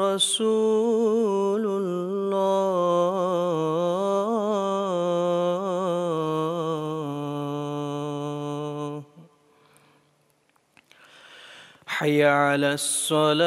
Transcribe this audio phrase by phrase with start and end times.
[0.00, 2.66] رسول الله.
[11.86, 13.46] حي على الصلاة.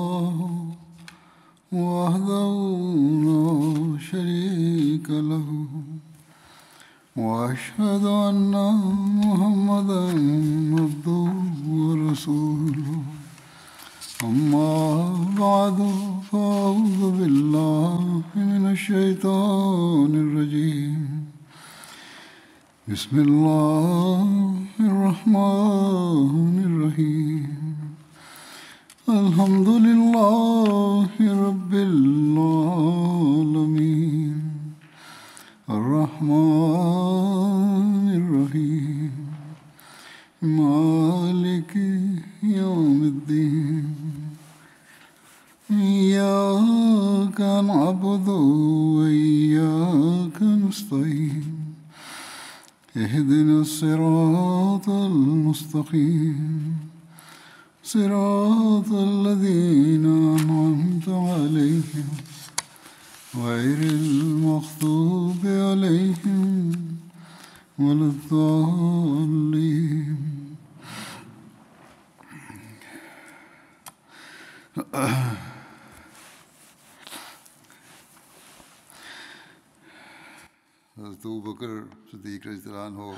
[23.00, 23.89] بسم الله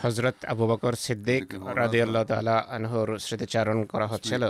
[0.03, 1.45] হজরত আবু বকর সিদ্দিক
[1.77, 4.43] রাদি আল্লাহ তালা আনহর স্মৃতিচারণ করা হচ্ছিল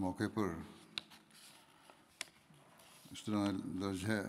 [0.00, 0.48] মৌকে পর
[3.80, 4.26] দর্জ হ্যাঁ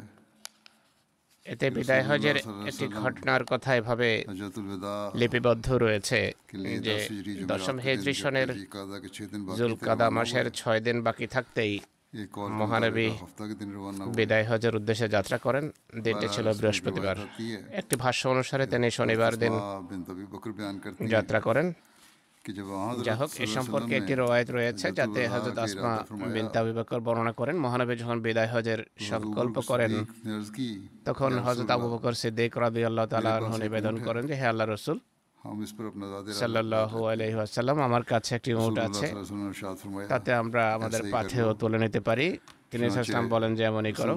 [1.46, 4.26] এতে বিদায় হজের একটি ঘটনার কথা এভাবে
[5.16, 6.34] লিপিবদ্ধ রয়েছে
[6.80, 6.96] যে
[7.46, 8.50] দশম হেজরি সনের
[9.58, 11.80] জুলকাদা মাসের ছয় দিন বাকি থাকতেই
[12.52, 13.10] মহানবী
[14.16, 15.72] বিদায় হজের উদ্দেশ্যে যাত্রা করেন।
[16.02, 17.18] দিনটি ছিল বৃহস্পতিবার।
[17.72, 19.54] একটি ভাষ্য অনুসারে তিনি শনিবার দিন
[21.08, 21.74] যাত্রা করেন।
[23.04, 25.94] যাই হোক এ সম্পর্কে একটি রয়েত রয়েছে যাতে হজরত আসমা
[26.34, 29.92] বিন তাবিবাকর বর্ণনা করেন মহানবী যখন বিদায় হজের সংকল্প করেন
[31.06, 33.34] তখন হজরত আবু বকর সিদ্দিক রাদি আল্লাহ তালা
[33.64, 35.00] নিবেদন করেন যে হে আল্লাহ রসুল
[36.34, 39.08] সাল্লাহ আলহি আসাল্লাম আমার কাছে একটি উট আছে।
[40.08, 42.28] তাতে আমরা আমাদের পাথেও তুলে নিতে পারি।
[42.72, 44.14] তিনি সাল্লাম বলেন যে এমনই করো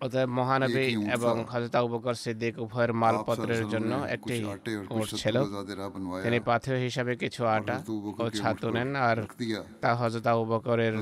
[0.00, 1.34] অতএব মহানবী এবং
[1.74, 4.36] আবু বকর সিদ্দিক উভয়ের মালপত্রের জন্য একটি
[4.90, 5.36] উট ছিল
[6.24, 6.38] তিনি
[6.80, 7.76] হিসাবে কিছু আটা
[8.18, 9.18] ও ছাতু নেন আর
[9.82, 9.90] তা
[10.30, 10.94] আবু বকরের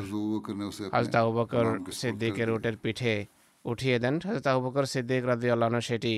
[1.17, 3.15] আবু বকর সিদ্দিকের উটের পিঠে
[3.65, 4.15] উঠিয়ে দেন
[4.47, 5.49] আবু বকর সিদ্দিক রাজি
[5.81, 6.15] সেটি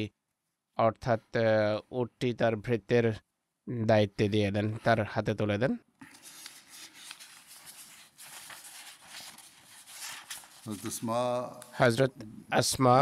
[0.79, 1.23] অর্থাৎ
[1.91, 3.07] উটটি তার ভৃত্যের
[3.85, 5.73] দায়িত্বে দিয়ে দেন তার হাতে তুলে দেন
[11.79, 12.13] হজরত
[12.53, 12.95] আসমা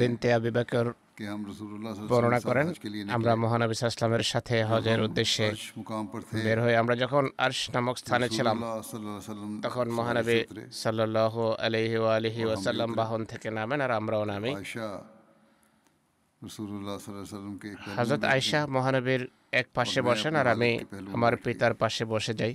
[0.00, 0.86] বিনতে আবি বকর
[2.10, 2.66] বর্ণনা করেন
[3.10, 5.46] আমরা মহানবী সাল্লামের সাথে হজের উদ্দেশ্যে
[6.44, 8.56] বের হয়ে আমরা যখন আরশ নামক স্থানে ছিলাম
[9.62, 10.38] তখন মহানবী
[10.82, 14.52] সাল্লাল্লাহু আলাইহি ওয়া আলিহি ওয়া সাল্লাম বাহন থেকে নামেন আর আমরাও নামি
[17.96, 19.22] হজরত আয়সা মহানবীর
[19.52, 20.70] এক পাশে বসেন আর আমি
[21.14, 22.54] আমার পিতার পাশে বসে যাই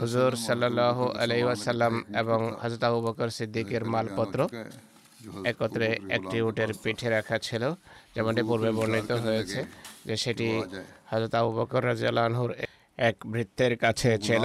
[0.00, 4.38] হজর সাল্লাহ আলাইসাল্লাম এবং হজরত আবু বকর সিদ্দিকের মালপত্র
[5.44, 7.62] একত্রে একটি উটের পিঠে রাখা ছিল
[8.14, 9.60] যেমনটি পূর্বে বর্ণিত হয়েছে
[10.06, 10.48] যে সেটি
[11.12, 12.18] হজরত আবু বকর রাজিয়াল
[12.98, 14.44] এক বৃত্তের কাছে ছিল।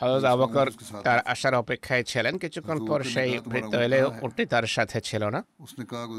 [0.00, 0.66] হজরত আবকর
[1.06, 5.40] তার আসার অপেক্ষায় ছিলেন কিছুক্ষণ পর সেই ভৃত্য এলে উঠটি তার সাথে ছিল না।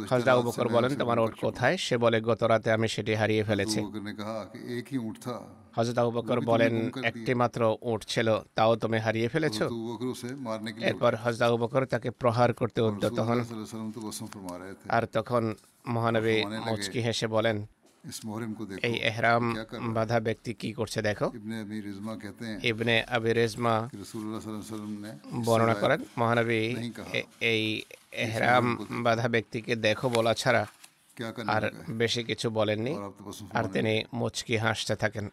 [0.09, 1.75] হজরত আবকর বলেন তোমার উঠ কোথায়?
[1.85, 3.79] সে বলে গত রাতে আমি সেটি হারিয়ে ফেলেছি।
[5.77, 6.73] হজরত আবকর বলেন
[7.09, 7.61] একটি মাত্র
[7.91, 8.27] উঠ ছিল
[8.57, 9.65] তাও তুমি হারিয়ে ফেলেছো?
[10.89, 13.39] এরপর হজরত আবকর তাকে প্রহার করতে উদ্যত হন।
[14.89, 15.43] আর তখন
[15.87, 16.37] মহানবী
[16.67, 17.57] মুচকি হেসে বলেন
[18.83, 19.43] এই এহরাম
[19.93, 21.27] বাধা ব্যক্তি কি করছে দেখো
[22.63, 23.75] ইবনে আবি রেজমা
[25.45, 26.61] বর্ণনা করেন মহানবী
[27.51, 27.63] এই
[28.17, 28.65] এহরাম
[29.03, 30.63] বাধা ব্যক্তিকে দেখো বলা ছাড়া
[31.47, 31.63] আর
[31.93, 32.93] বেশি কিছু বলেননি
[33.53, 35.25] আর তিনি মুচকি হাসতে থাকেন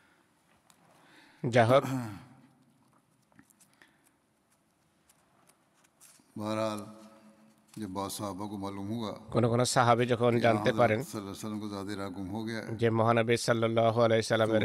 [1.42, 1.84] যা হোক
[9.34, 11.00] কোনো কোনো সাহাবি যখন জানতে পারেন
[12.81, 14.65] যে মহানবী সাল্লাহ আলাইসাল্লামের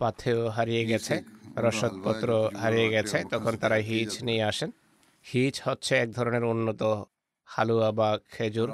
[0.00, 1.14] পাথেও হারিয়ে গেছে
[1.64, 2.28] রসদপত্র
[2.62, 4.70] হারিয়ে গেছে তখন তারা হিজ নিয়ে আসেন
[5.26, 6.82] হিজ হচ্ছে এক ধরনের উন্নত
[7.48, 8.68] হালুয়া বা খেজুর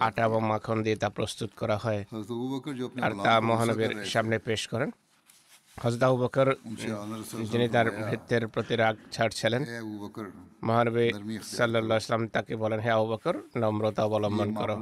[0.00, 2.02] আটা বা মাখন দিয়ে তা প্রস্তুত করা হয়
[3.02, 4.90] আর তা মহানবীর সামনে পেশ করেন
[5.82, 6.54] হজরত আবু বকর
[7.44, 9.62] যিনি তার ভৃত্যের প্রতি রাগ ছাড়ছিলেন।
[10.62, 11.10] মহানবী
[11.42, 14.76] সাল্লাহ সাল্লাম তাকে বলেন হে আবু বকর নম্রতা অবলম্বন করো।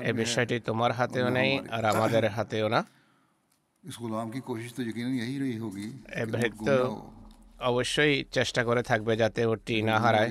[0.00, 2.84] এই বিষয়টি তোমার হাতেও নেই আর আমাদের হাতেও না।
[6.32, 6.68] ভৃত্য
[7.60, 10.30] অবশ্যই চেষ্টা করে থাকবে যাতে ওটি না হারায়।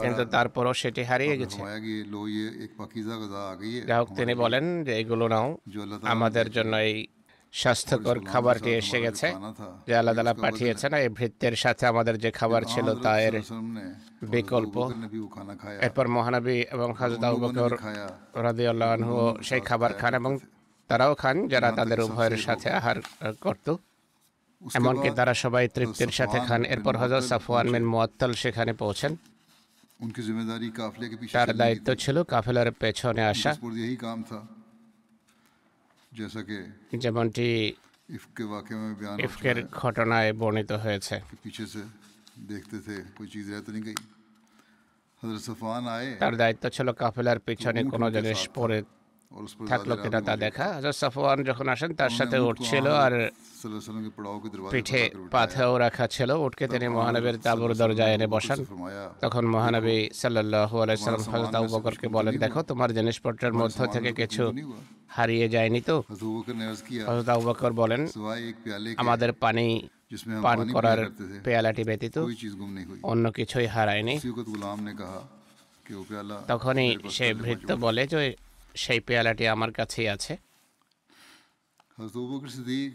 [0.00, 1.58] কিন্তু তারপরও সেটি হারিয়ে গেছে।
[3.86, 5.58] যাই হোক তিনি বলেন যে এগুলো নাও।
[6.02, 7.06] আমাদের জন্য এই
[7.62, 9.26] স্বাস্থ্যকর খাবারটি এসে গেছে।
[9.86, 13.34] যে আল্লাহ তালা পাঠিয়েছেন এই ভৃত্যের সাথে আমাদের যে খাবার ছিল তা এর
[14.34, 14.74] বিকল্প।
[15.86, 17.72] এরপর মহানবী এবং হাজরত আবু বকর
[18.46, 19.16] রাদিয়াল্লাহু আনহু
[19.48, 20.32] সেই খাবার খান এবং
[20.90, 22.98] তারাও খান যারা তাদের উভয়ের সাথে আহার
[23.44, 23.68] করত।
[24.78, 29.12] এমনকি তারা সবাই তৃপ্তির সাথে খান। এরপর হজরত সাফওয়ান বিন মুয়াত্তাল সেখানে পৌঁছেন।
[31.32, 33.50] তার দায়িত্ব ছিল কাফেলার পেছনে আসা।
[37.02, 37.46] যেমনটি
[39.26, 41.16] ইফকের ঘটনায় বর্ণিত হয়েছে।
[46.22, 48.78] তার দায়িত্ব ছিল কাফেলার পিছনে কোনো জিনিস পরে
[49.70, 53.12] থাকল কিনা তা দেখা। হজরত সাফওয়ান যখন আসেন তার সাথে উঠছিল আর
[54.72, 55.02] পিঠে
[55.34, 58.58] পাথেও রাখা ছিল। উঠকে তিনি মহানবীর তাবুর দরজায় এনে বসান।
[59.24, 64.42] তখন মহানবী সাল্লাল্লাহু আলাইহি সাল্লাম হযরত আবু বকরকে বলেন দেখো তোমার জিনিসপত্রের মধ্য থেকে কিছু
[65.16, 65.96] হারিয়ে যায়নি তো?
[67.08, 68.00] হযরত আবু বকর বলেন
[69.02, 69.66] আমাদের পানি
[70.42, 71.00] পান করার
[71.44, 72.16] পেয়ালাটি ব্যতীত
[73.10, 74.14] অন্য কিছুই হারায়নি।
[76.48, 78.20] তখনই সে ভৃত্য বলে যে
[78.76, 80.34] সেই পেয়ালাটি আমার কাছেই আছে।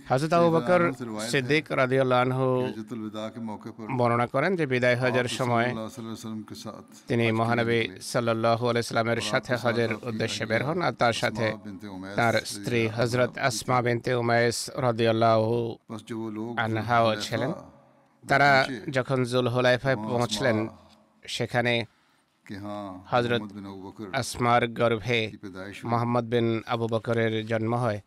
[0.09, 0.81] হাজরত আবু বকর
[1.31, 2.47] সিদ্দিক রাদিয়াল্লাহু আনহু
[3.97, 5.69] বর্ণনা করেন যে বিদায় হজের সময়
[7.07, 11.45] তিনি মহানবী সাল্লাল্লাহু আলাইহি সাল্লামের সাথে হজের উদ্দেশ্যে বের হন আর তার সাথে
[12.15, 15.77] তার স্ত্রী হযরত আসমা বিনতে উমাইস রাদিয়াল্লাহু
[16.57, 17.51] আনহাও ছিলেন।
[18.27, 18.51] তারা
[18.91, 20.57] যখন জুল হোলাইফায় পৌঁছলেন
[21.27, 21.73] সেখানে
[23.11, 23.41] হজরত
[24.13, 25.21] আসমার গর্ভে
[25.83, 27.99] মোহাম্মদ বিন আবু বকরের জন্ম হয়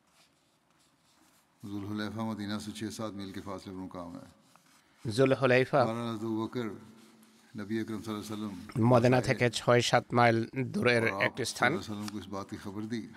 [8.85, 10.37] মদিনা থেকে ছয় সাত মাইল
[10.73, 11.73] দূরের একটি স্থান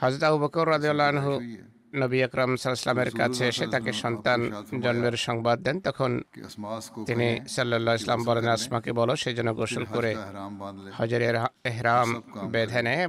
[0.02, 1.08] হজরত আবু বকর রাজিউল্লাহ
[1.94, 4.40] নবী আকরম সাল্লামের কাছে এসে তাকে সন্তান
[4.82, 6.22] জন্মের সংবাদ দেন। তখন
[7.06, 10.16] তিনি সাল্লাহ ইসলাম বলেন আসমাকে বলো সেই জন্য গোসল করে
[10.94, 11.22] হজের
[11.64, 13.08] এহরাম বেঁধে নেয়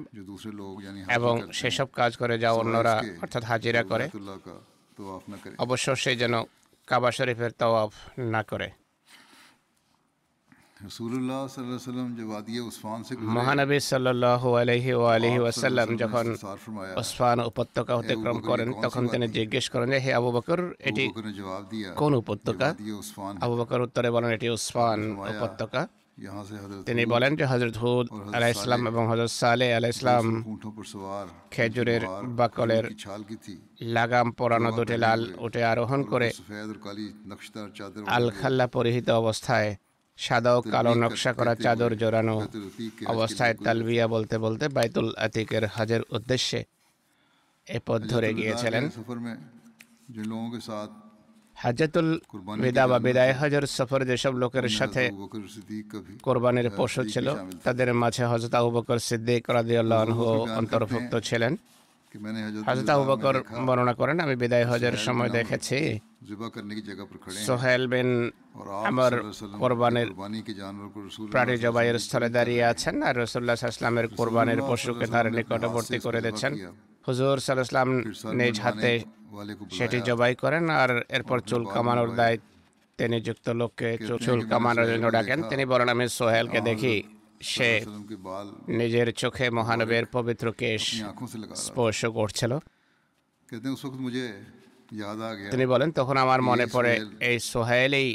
[1.08, 4.08] এবং সেসব কাজ করে যা অন্যরা অর্থাৎ হাজিরা করে।
[5.58, 6.42] অবশ্য সেই যেন
[6.87, 8.70] কাবা শরীফের তওয়াফ না করে।
[13.35, 14.92] মহানবী সাল্লু আলহি
[15.97, 16.26] যখন
[16.97, 21.04] ওসমান উপত্যকা অতিক্রম করেন তখন তিনি জিজ্ঞেস করেন যে হে আবু বকর এটি
[21.97, 22.68] কোন উপত্যকা?
[23.40, 25.00] আবু বকর উত্তরে বলেন এটি ওসমান
[25.35, 25.80] উপত্যকা।
[26.87, 30.25] তিনি বলেন যে হজরত হুদ আলাহ ইসলাম এবং হজরত সালে আলাহ ইসলাম
[31.50, 32.02] খেজুরের
[32.38, 32.85] বাকলের
[33.80, 36.28] লাগাম পরানো দুটি লাল উঠে আরোহণ করে
[38.06, 39.70] আল খাল্লা পরিহিত অবস্থায়
[40.18, 42.37] সাদা ও কালো নকশা করা চাদর জোরানো
[43.14, 46.60] অবস্থায় তালবিয়া বলতে বলতে বাইতুল আতিকের হজের উদ্দেশ্যে
[47.66, 48.84] এ পথ ধরে গিয়েছিলেন।
[51.56, 52.08] হাজাতুল
[52.64, 55.02] বিদা বা বিদায় হজর সফর যেসব লোকের সাথে
[56.22, 57.26] কোরবানির পশু ছিল
[57.64, 60.25] তাদের মাঝে হজরত আবু বকর সিদ্দিক রাদিয়াল্লাহু আনহু
[60.60, 61.52] অন্তর্ভুক্ত ছিলেন।
[62.69, 63.35] হাজরত আবু বকর
[63.67, 65.79] বর্ণনা করেন আমি বিদায় হজের সময় দেখেছি।
[67.47, 68.09] সোহেল বিন
[68.91, 69.12] আমার
[69.62, 70.09] কোরবানের
[71.33, 76.53] প্রাণী জবাইয়ের স্থলে দাঁড়িয়ে আছেন আর রসুল্লাহ ইসলামের কোরবানের পশুকে তার নিকটবর্তী করে দিচ্ছেন
[77.07, 77.88] হুজুর সাল ইসলাম
[78.38, 78.93] নিজ হাতে
[79.77, 83.88] সেটি জবাই করেন আর এরপর চুল কামানোর দায়িত্বে যুক্ত লোককে
[84.25, 86.97] চুল কামানোর জন্য ডাকেন। তিনি বলেন আমি সোহেলকে দেখি।
[87.40, 87.85] সে
[88.68, 91.02] নিজের চোখে মহানবের পবিত্র কেশ
[91.54, 92.59] স্পর্শ করছিল।
[95.52, 96.92] তিনি বলেন তখন আমার মনে পড়ে
[97.28, 98.11] এই সোহেলেই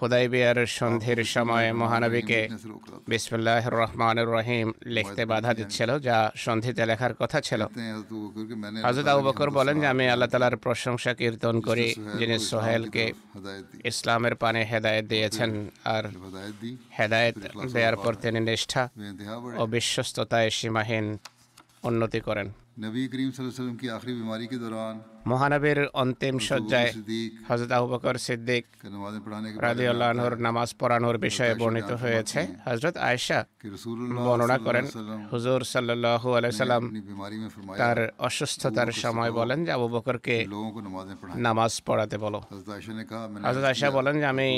[0.00, 2.40] হুদাইবিয়ার সন্ধির সময় মহানবীকে
[3.08, 7.60] বিসমুল্লাহ রহমান রহিম লিখতে বাধা দিচ্ছিল যা সন্ধিতে লেখার কথা ছিল
[8.84, 13.04] হজরত আবু বকর বলেন যে আমি আল্লাহ তালার প্রশংসা কীর্তন করি যিনি সোহেলকে
[13.90, 15.50] ইসলামের পানে হেদায়ত দিয়েছেন
[15.94, 16.04] আর
[16.98, 17.36] হেদায়ত
[17.74, 18.82] দেওয়ার পর তিনি নিষ্ঠা
[19.56, 21.06] ও বিশ্বস্ততায় সীমাহীন
[21.82, 22.48] উন্নতি করেন
[25.30, 26.90] মহানবীর অন্তিম সজ্জায়
[27.48, 28.64] হজরত আবু বকর সিদ্দিক
[29.66, 33.38] রাজিউল্লাহর নামাজ পড়ানোর বিষয়ে বর্ণিত হয়েছে। হজরত আয়েশা
[34.26, 34.84] বর্ণনা করেন
[35.32, 35.94] হুজুর সাল্লু
[36.38, 36.82] আলাইসাল্লাম
[37.80, 40.36] তার অসুস্থতার সময় বলেন যে আবু বকরকে
[41.46, 42.40] নামাজ পড়াতে বলো।
[43.46, 44.48] হজরত আয়েশা বলেন যে আমি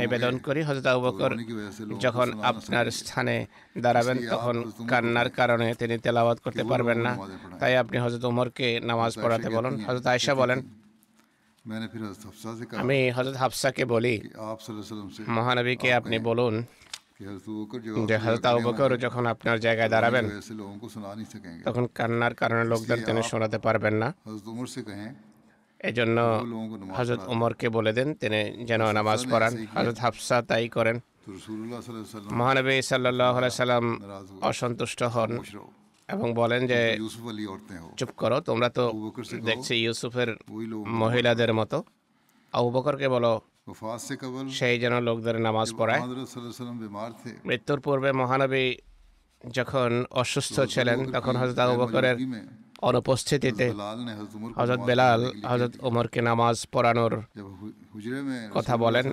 [0.00, 1.30] নিবেদন করি হজরত আবু বকর
[2.00, 3.36] যখন আপনার স্থানে
[3.80, 4.56] দাঁড়াবেন তখন
[4.88, 7.12] কান্নার কারণে তিনি তেলাওয়াত করতে পারবেন না
[7.60, 10.58] তাই আপনি হজরত উমরকে নামাজ পড়াতে বলুন। হজরত আয়েশা বলেন
[12.76, 14.14] আমি হজরত হাফসাকে বলি
[15.28, 16.54] মহানবীকে আপনি বলুন
[18.08, 20.24] যে হজরত আবু বকর যখন আপনার জায়গায় দাঁড়াবেন
[21.64, 24.08] তখন কান্নার কারণে লোকদের তিনি শোনাতে পারবেন না।
[25.80, 26.46] এজন্য
[26.94, 31.00] হজরত ওমরকে বলে দেন তিনি যেন নামাজ পড়ান। হজরত হাফসা তাই করেন।
[32.30, 34.02] মহানবী সাল্লাহ সাল্লাম
[34.40, 35.38] অসন্তুষ্ট হন
[36.08, 36.98] এবং বলেন যে
[37.96, 39.12] চুপ করো তোমরা তো
[39.44, 40.36] দেখছি ইউসুফের
[40.86, 41.84] মহিলাদের মতো।
[42.52, 42.70] আবু
[43.10, 43.40] বলো
[44.50, 46.00] সেই যেন লোকদের নামাজ পড়ায়।
[47.44, 48.76] মৃত্যুর পূর্বে মহানবী
[49.50, 52.16] যখন অসুস্থ ছিলেন তখন হজরত আবু বকরের
[52.82, 53.66] অনুপস্থিতিতে
[54.58, 55.20] হজরত বেলাল
[55.50, 57.14] হজরত ওমরকে নামাজ পড়ানোর
[58.56, 59.06] কথা বলেন।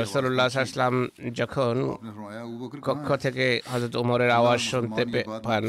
[0.00, 0.94] রসুল্লাহ আসলাম
[1.34, 1.74] যখন
[2.82, 5.02] কক্ষ থেকে হজরত ওমরের আওয়াজ শুনতে
[5.46, 5.62] পান।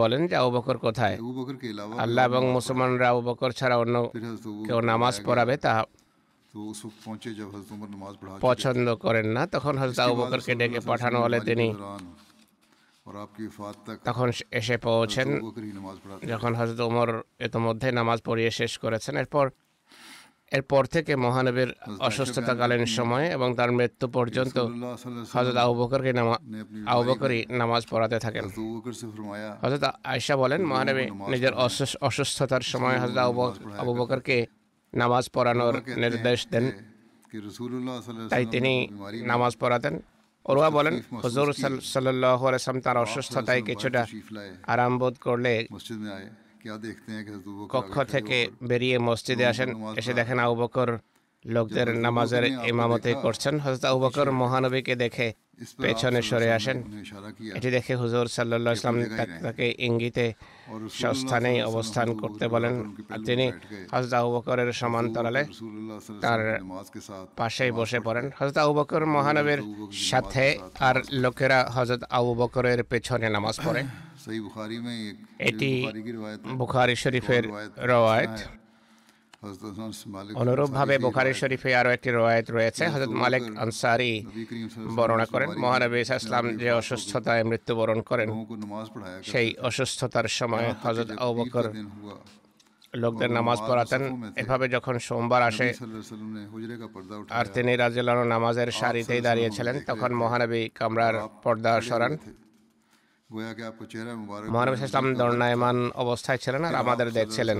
[0.00, 1.16] বলেন যে আবু কোথায়?
[1.98, 3.22] আল্লাহ এবং মুসলমানরা আবু
[3.58, 3.96] ছাড়া অন্য
[4.66, 5.84] কেউ নামাজ পড়াবে তা
[8.40, 11.74] পছন্দ করেন না। তখন হজরত আবু বকরকে ডেকে পাঠানো হলে তিনি
[14.04, 15.28] তখন এসে পৌঁছেন।
[16.28, 19.46] যখন হজরত উমর ইতোমধ্যে নামাজ পড়িয়ে শেষ করেছেন এরপর
[20.52, 24.56] এরপর থেকে মহানবীর অসুস্থতাকালীন সময় এবং তার মৃত্যু পর্যন্ত
[25.34, 26.12] হজরত আবু বকরকে
[26.86, 28.44] আবু বকরই নামাজ পড়াতে থাকেন।
[29.62, 31.52] হজরত আয়সা বলেন মহানবী নিজের
[32.00, 33.18] অসুস্থতার সময় হজরত
[33.78, 34.46] আবু বকরকে
[34.94, 36.64] নামাজ পড়ানোর নির্দেশ দেন।
[38.30, 38.72] তাই তিনি
[39.22, 39.94] নামাজ পড়াতেন।
[40.46, 40.94] ওরুয়া বলেন
[41.24, 41.48] হুজুর
[41.92, 44.02] সাল্লাল্লাহু আলাইহি সাল্লাম তার অসুস্থতায় কিছুটা
[44.66, 45.52] আরাম বোধ করলে
[47.70, 50.88] কক্ষ থেকে বেরিয়ে মসজিদে আসেন এসে দেখেন আবু বকর
[51.44, 55.28] লোকদের নামাজের ইমামতি করছেন। হযরত আবু বকর মহানবীকে দেখে
[55.82, 56.78] পেছনে সরে আসেন।
[57.58, 58.96] এটি দেখে হুজুর সাল্লা ইসলাম
[59.44, 60.26] তাকে ইঙ্গিতে
[61.20, 62.74] স্থানে অবস্থান করতে বলেন।
[63.28, 63.46] তিনি
[63.92, 65.42] হজরত আবু বকরের সমান্তরালে
[66.24, 66.40] তার
[67.40, 69.60] পাশে বসে পড়েন। হজরত আবু বকর মহানবের
[70.10, 70.46] সাথে
[70.88, 73.82] আর লোকেরা হজরত আবু বকরের পেছনে নামাজ পড়ে।
[75.48, 75.70] এটি
[76.60, 77.44] বুখারি শরীফের
[77.90, 78.36] রওয়ায়ত
[80.42, 84.12] অনুরূপভাবে বোখারি শরীফে আরও একটি রয়েত রয়েছে। হজরত মালিক আনসারি
[84.96, 88.28] বর্ণনা করেন মহানবী ইসলাম যে অসুস্থতায় মৃত্যুবরণ করেন
[89.30, 91.66] সেই অসুস্থতার সময় হজরত অবকর
[93.02, 94.02] লোকদের নামাজ পড়াতেন।
[94.42, 95.68] এভাবে যখন সোমবার আসে
[97.38, 102.12] আর তিনি রাজিল্লাহ নামাজের সারিতেই দাঁড়িয়েছিলেন তখন মহানবী কামরার পর্দা সরান।
[104.54, 107.58] মহানবী ইসলাম দণ্ডায়মান অবস্থায় ছিলেন আর আমাদের দেখছিলেন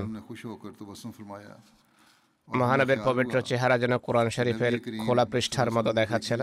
[2.48, 4.74] মহানবীর পবিত্র চেহারা যেন কোরআন শরীফের
[5.06, 6.40] খোলা পৃষ্ঠার মতো দেখাচ্ছিল।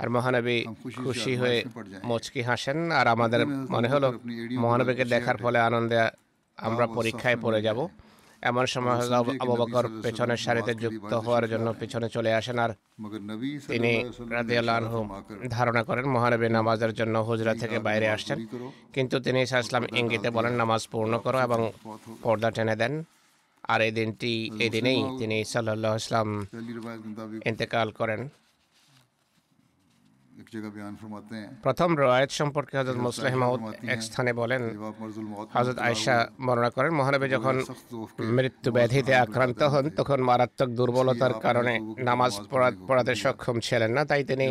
[0.00, 0.56] আর মহানবী
[1.04, 1.58] খুশি হয়ে
[2.04, 3.42] মুচকি হাসেন আর আমাদের
[3.74, 4.08] মনে হলো
[4.64, 5.98] মহানবীকে দেখার ফলে আনন্দে
[6.58, 7.78] আমরা পরীক্ষায় পড়ে যাব।
[8.50, 12.70] এমন সময় হজরত আবু বকর পেছনের সারিতে যুক্ত হওয়ার জন্য পিছনে চলে আসেন আর
[13.72, 13.92] তিনি
[14.36, 15.00] রাদিয়াল্লাহু
[15.56, 18.38] ধারণা করেন মহানবী নামাজের জন্য হুজরা থেকে বাইরে আসছেন।
[18.94, 21.60] কিন্তু তিনি ইসলাম ইঙ্গিতে বলেন নামাজ পূর্ণ করো এবং
[22.24, 22.94] পর্দা টেনে দেন।
[23.72, 24.32] আর এই দিনটি
[24.64, 26.30] এই দিনেই তিনি সাল্লাল্লাহু আলাইহি ওয়াসাল্লাম
[27.50, 28.20] ইন্তেকাল করেন।
[31.62, 33.40] প্রথম রয়েত সম্পর্কে হজরত মুসলিম
[33.94, 34.62] এক স্থানে বলেন
[35.56, 36.16] হজরত আয়সা
[36.46, 37.56] বর্ণনা করেন মহানবী যখন
[38.36, 41.72] মৃত্যু ব্যাধিতে আক্রান্ত হন তখন মারাত্মক দুর্বলতার কারণে
[42.10, 42.32] নামাজ
[42.88, 44.46] পড়াতে সক্ষম ছিলেন না তাই তিনি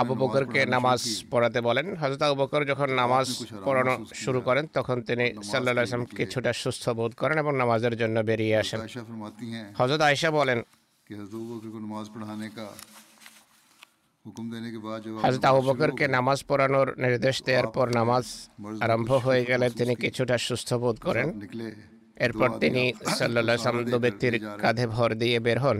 [0.00, 1.00] আবু বকরকে নামাজ
[1.32, 3.26] পড়াতে বলেন। হজরত আবু বকর যখন নামাজ
[3.64, 3.92] পড়ানো
[4.24, 8.80] শুরু করেন তখন তিনি সাল্লাহ আসলাম কিছুটা সুস্থ বোধ করেন এবং নামাজের জন্য বেরিয়ে আসেন।
[9.78, 10.58] হজরত আয়সা বলেন
[15.22, 18.24] হাজরত আবু বকরকে নামাজ পড়ানোর নির্দেশ দেওয়ার পর নামাজ
[18.84, 21.28] আরম্ভ হয়ে গেলে তিনি কিছুটা সুস্থ বোধ করেন।
[22.26, 22.82] এরপর তিনি
[23.18, 25.78] সাল্লাহ সামদু ব্যক্তির কাঁধে ভর দিয়ে বের হন।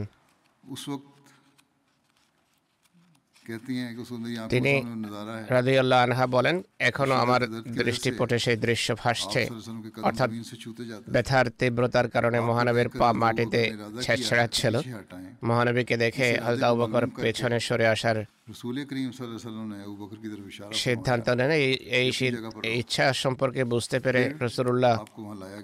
[4.49, 4.73] তিনি
[5.49, 7.41] রাজি আল্লাহ আনহা বলেন এখনও আমার
[7.85, 9.43] দৃষ্টিপটে সেই দৃশ্য ভাসছে
[10.03, 10.31] অর্থাৎ
[11.09, 13.61] ব্যথার তীব্রতার কারণে মহানবীর পা মাটিতে
[14.01, 14.75] ছেড়াচ্ছিল
[15.45, 18.19] মহানবীকে দেখে হজরত উবকর পেছনে সরে আসার
[20.73, 22.09] সিদ্ধান্ত নেন। এই
[22.81, 24.97] ইচ্ছা সম্পর্কে বুঝতে পেরে রসুল্লাহ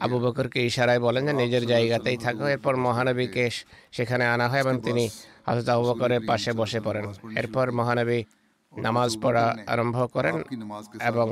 [0.01, 3.45] আবু বকরকে ইশারায় বলেন যে নিজের জায়গাতেই থাকো। এরপর মহানবীকে
[3.93, 5.05] সেখানে আনা হয় এবং তিনি
[5.47, 7.07] হাজরত আবু বকরের পাশে বসে পড়েন।
[7.41, 8.21] এরপর মহানবী
[8.73, 10.37] নামাজ পড়া আরম্ভ করেন
[11.11, 11.27] এবং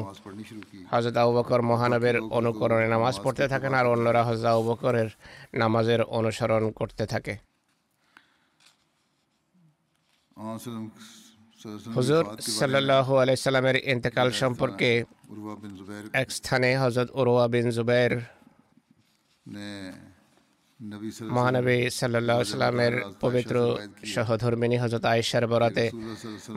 [0.92, 5.08] হজরত আবু বকর মহানবের অনুকরণে নামাজ পড়তে থাকেন আর অন্যরা হজরত আবু বকরের
[5.62, 7.34] নামাজের অনুসরণ করতে থাকে।
[11.96, 12.22] হুজুর
[12.58, 14.90] সাল্লাল্লাহু আলাইহি সাল্লামের ইন্তেকাল সম্পর্কে
[16.22, 18.12] এক স্থানে হজরত উরওয়া বিন জুবাইর
[21.36, 23.56] মহানবী সাল্লা সাল্লামের পবিত্র
[24.14, 25.84] সহধর্মিনী হজরত আয়েশার বরাতে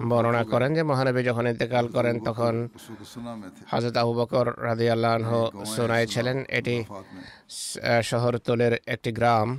[0.09, 2.53] বর্ণনা করেন যে মহানবী যখন ইন্তেকাল করেন তখন
[3.71, 5.13] হজরত আবু বকর রাজি আল্লাহ
[5.75, 6.75] সোনায় ছিলেন এটি
[8.03, 9.49] শহরতলের একটি গ্রাম।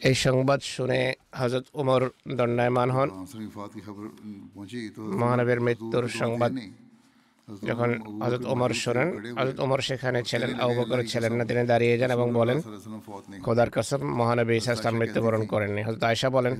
[0.00, 1.00] এই সংবাদ শুনে
[1.40, 2.02] হজরত উমর
[2.36, 3.08] দণ্ডায়মান হন।
[5.20, 6.50] মহানবীর মৃত্যুর সংবাদ
[7.68, 7.90] যখন
[8.22, 12.58] হজরত ওমর শোনেন হজরত ওমর সেখানে ছিলেন আবকর ছিলেন না, তিনি দাঁড়িয়ে যান এবং বলেন,
[13.44, 16.52] খোদার কসম, মহানবী ঈসা ইসলাম মৃত্যুবরণ করেননি। হজরত আয়সা বলেন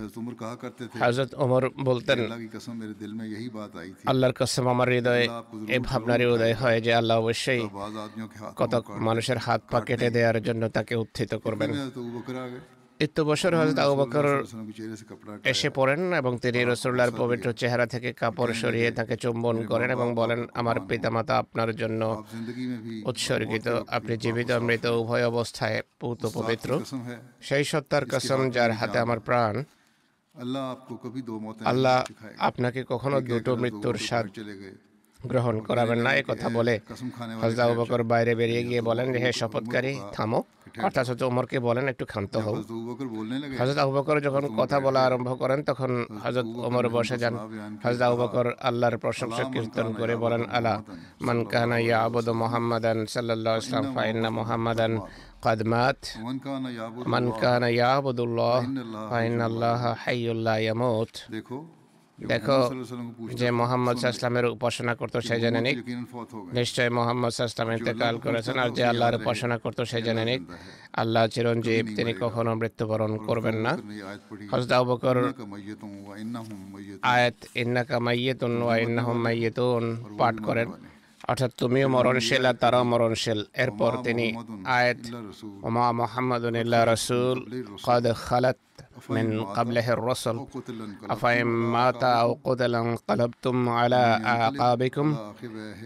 [1.03, 2.19] হজরত ওমর বলতেন,
[4.11, 5.25] আল্লাহর কসম আমার হৃদয়ে
[5.75, 7.63] এই ভাবনারই উদয় হয় যে আল্লাহ অবশ্যই
[8.61, 8.75] কত
[9.09, 11.71] মানুষের হাত পা কেটে দেওয়ার জন্য তাকে উত্থিত করবেন।
[13.03, 13.23] মৃত্যু
[13.61, 14.27] হজরত আবু বকর
[15.45, 20.41] এসে পড়েন এবং তিনি রসুল্লাহর পবিত্র চেহারা থেকে কাপড় সরিয়ে তাকে চুম্বন করেন এবং বলেন
[20.55, 22.03] আমার পিতামাতা আপনার জন্য
[23.05, 26.71] উৎসর্গিত আপনি জীবিত মৃত উভয় অবস্থায় পুত পবিত্র।
[27.41, 29.55] সেই সত্তার কসম যার হাতে আমার প্রাণ।
[31.65, 31.99] আল্লাহ
[32.39, 34.27] আপনাকে কখনো দুটো মৃত্যুর স্বাদ
[35.21, 36.75] গ্রহণ করাবেন না। এ কথা বলে
[37.43, 40.43] হজরত আবু বকর বাইরে বেরিয়ে গিয়ে বলেন হে শপথকারী থামো।
[40.75, 42.55] হ্যাঁ। অর্থাৎ হজরত ওমরকে বলেন একটু ক্ষান্ত হ্যাঁ, হও।
[43.61, 45.91] হজরত আবু বকর যখন কথা বলা আরম্ভ করেন তখন
[46.25, 47.35] হজরত ওমর বসে যান।
[47.85, 50.75] হজরত আবু বকর আল্লাহর প্রশংসা কীর্তন করে বলেন আলা
[51.27, 54.93] মান কানা ইয়া আবদ মোহাম্মদান সাল্লাল্লাহু ইসলাম ফাইন্না মোহাম্মদান
[55.45, 55.99] কাদমাত
[57.13, 58.59] মান কানা ইয়া আবদুল্লাহ
[59.11, 61.59] ফাইন্না আল্লাহ হাইয়ুল্লাহ ইয়ামুত। দেখো।
[62.19, 62.59] দেখো
[63.41, 65.77] যে মোহাম্মদ সাহসলামের উপাসনা করতো সে জেনে নিক
[66.59, 70.43] নিশ্চয় মোহাম্মদ সাহসলাম ইন্তেকাল করেছেন আর যে আল্লাহর উপাসনা করতো সে জেনে নিক
[71.03, 73.73] আল্লাহ চিরঞ্জীব তিনি কখনো মৃত্যুবরণ করবেন না।
[74.53, 75.17] হজদা বকর
[77.15, 79.85] আয়াত ইন্নাকা মাইয়েতুন ওয়া ইন্নাহুম মাইয়েতুন
[80.21, 80.69] পাঠ করেন।
[81.31, 84.27] অর্থাৎ তুমিও মরণশীল আর তারাও মরণশীল। এরপর তিনি
[84.77, 85.01] আয়াত
[85.67, 86.45] ওমা মোহাম্মদ
[86.93, 87.39] রসুল
[87.87, 88.59] কদ খালাত
[89.11, 90.37] من قبله الرسل
[91.11, 95.07] أفإن مات أو قتل انقلبتم على أعقابكم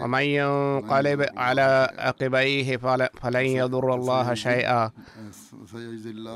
[0.01, 1.69] ومن ينقلب على
[1.99, 2.77] عقبيه
[3.23, 4.91] فلن يضر الله شيئا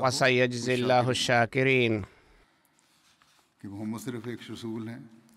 [0.03, 1.93] وسيجزي الله الشاكرين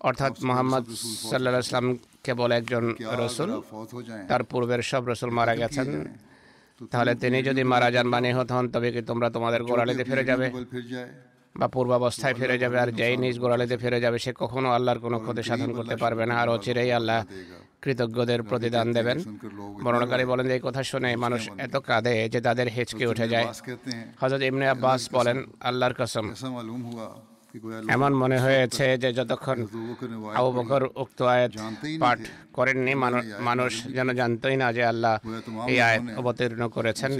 [0.09, 0.85] অর্থাৎ মোহাম্মদ
[1.31, 1.87] সাল্লাহ ইসলাম
[2.25, 2.85] কেবল একজন
[3.21, 3.51] রসুল
[4.31, 5.89] তার পূর্বের সব রসুল মারা গেছেন।
[6.93, 10.47] তাহলে তিনি যদি মারা যান মানে হন তবে কি তোমরা তোমাদের গোড়ালিতে ফিরে যাবে?
[11.61, 15.43] বা পূর্বাবস্থায় ফিরে যাবে আর যেই নিজ গোড়ালিতে ফিরে যাবে সে কখনো আল্লাহর কোনো ক্ষতি
[15.49, 17.19] সাধন করতে পারবে না আর অচিরেই আল্লাহ
[17.83, 19.19] কৃতজ্ঞদের প্রতিদান দেবেন।
[19.85, 23.47] বর্ণনাকারী বলেন যে এই কথা শুনে মানুষ এত কাঁদে যে তাদের হেঁচকে উঠে যায়।
[24.21, 26.25] হজরত ইমনে আব্বাস বলেন আল্লাহর কসম।
[27.95, 29.59] এমন মনে হয়েছে যে যতক্ষণ
[30.39, 31.53] আবু বকর উক্ত আয়াত
[32.03, 32.21] পাঠ
[32.57, 32.93] করেননি
[33.49, 35.15] মানুষ যেন জানতই না যে আল্লাহ
[35.73, 37.11] এই আয়াত অবতীর্ণ করেছেন।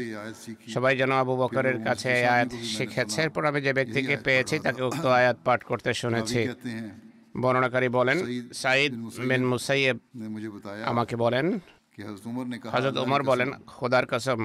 [0.75, 5.05] সবাই যেন আবু বকরের কাছে এই আয়াত শিখেছে। এরপর আমি যে ব্যক্তিকে পেয়েছি, তাকে উক্ত
[5.21, 6.41] আয়াত পাঠ করতে শুনেছি।
[7.43, 8.19] বর্ণনাকারী বলেন
[8.63, 8.93] সাইদ
[9.31, 9.97] বিন মুসাইয়েব
[10.91, 11.47] আমাকে বলেন
[12.75, 14.41] হজরত উমর বলেন খোদার কসম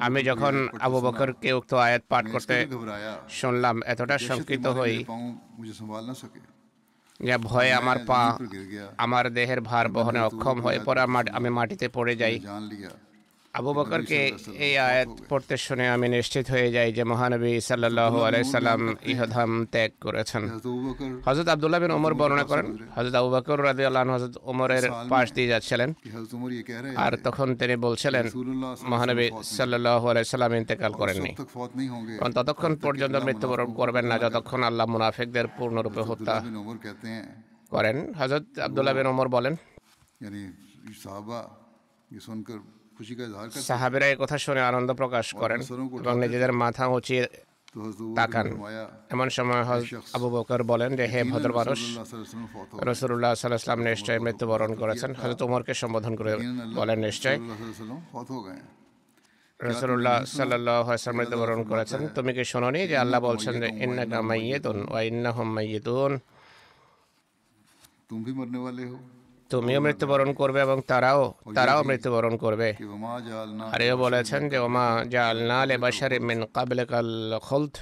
[0.00, 2.56] আমি যখন আবু বকরকে উক্ত আয়াত পাঠ করতে
[3.30, 4.94] শুনলাম এতটা শঙ্কিত হই
[7.20, 8.20] যা ভয়ে আমার পা
[8.98, 12.36] আমার দেহের ভার বহনে অক্ষম হয়ে পড়া আমি মাটিতে পড়ে যাই
[13.58, 14.20] আবু বকরকে
[14.66, 18.80] এই আয়াত পড়তে শুনে আমি নিশ্চিত হয়ে যাই যে মহানবী সাল্লাল্লাহু আলাইহি সাল্লাম
[19.12, 20.42] ইহধাম ত্যাগ করেছেন।
[21.26, 25.48] হযরত আব্দুল্লাহ বিন ওমর বর্ণনা করেন হযরত আবু বকর রাদিয়াল্লাহু আল্লাহ হযরত ওমরের পাশ দিয়ে
[25.52, 25.88] যাচ্ছিলেন।
[27.04, 28.24] আর তখন তিনি বলছিলেন
[28.92, 30.02] মহানবী সাল্লাল্লাহ
[30.34, 31.32] সাল্লাম ইন্তেকাল করেননি।
[32.18, 36.34] কারণ ততক্ষণ পর্যন্ত মৃত্যুবরণ করবেন না যতক্ষণ আল্লাহ মুনাফিকদের পূর্ণরূপে হত্যা
[37.74, 39.54] করেন। হযরত আব্দুল্লাহ বিন ওমর বলেন
[43.68, 45.60] সাহাবিরা এই কথা শুনে আনন্দ প্রকাশ করেন
[46.02, 47.24] এবং নিজেদের মাথা উঁচিয়ে
[48.18, 48.46] তাকান।
[49.14, 49.62] এমন সময়
[50.16, 51.80] আবু বকর বলেন যে হে ভদ্র মানুষ
[52.88, 56.32] রসুল্লাহ সাল্লাহাম নিশ্চয় মৃত্যুবরণ করেছেন। হজরত উমরকে সম্বোধন করে
[56.78, 57.36] বলেন নিশ্চয়
[59.60, 65.30] রসুল্লাহ সাল্লাম মৃত্যুবরণ করেছেন। তুমি কি শোনি যে আল্লাহ বলছেন যে ইন্না মাইয়েতুন ওয়া ইন্না
[65.36, 66.12] হুম মাইয়েতুন
[68.08, 68.98] তুমি মরনে ওয়ালে হো
[69.54, 71.22] তুমিও মৃত্যুবরণ করবে এবং তারাও
[71.56, 72.68] তারাও মৃত্যুবরণ করবে।
[73.74, 77.08] আরেও বলেছেন যে, ওমা যা আলনা লে বাসার মিন কাবলে কাল
[77.46, 77.74] খলত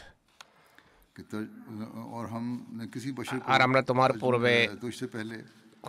[3.52, 4.54] আর আমরা তোমার পূর্বে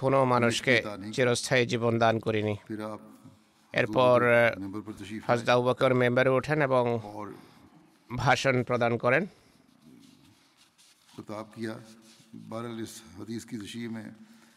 [0.01, 0.75] কোনো মানুষকে
[1.15, 2.55] চিরস্থায়ী জীবন দান করিনি।
[3.73, 4.17] এরপর
[5.27, 6.85] হাজদাউবাকর আবু মেম্বারে ওঠেন এবং
[8.09, 9.23] ভাষণ প্রদান করেন।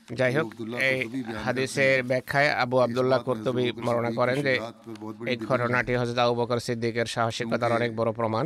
[0.09, 0.47] যাই হোক
[0.91, 0.99] এই
[1.45, 4.55] হাদিসের ব্যাখ্যায় আবু আবদুল্লাহ কর্তবী বর্ণনা করেন যে
[5.31, 8.45] এই ঘটনাটি হজরত আবু বকর সিদ্দিকের সাহসিকতার অনেক বড় প্রমাণ।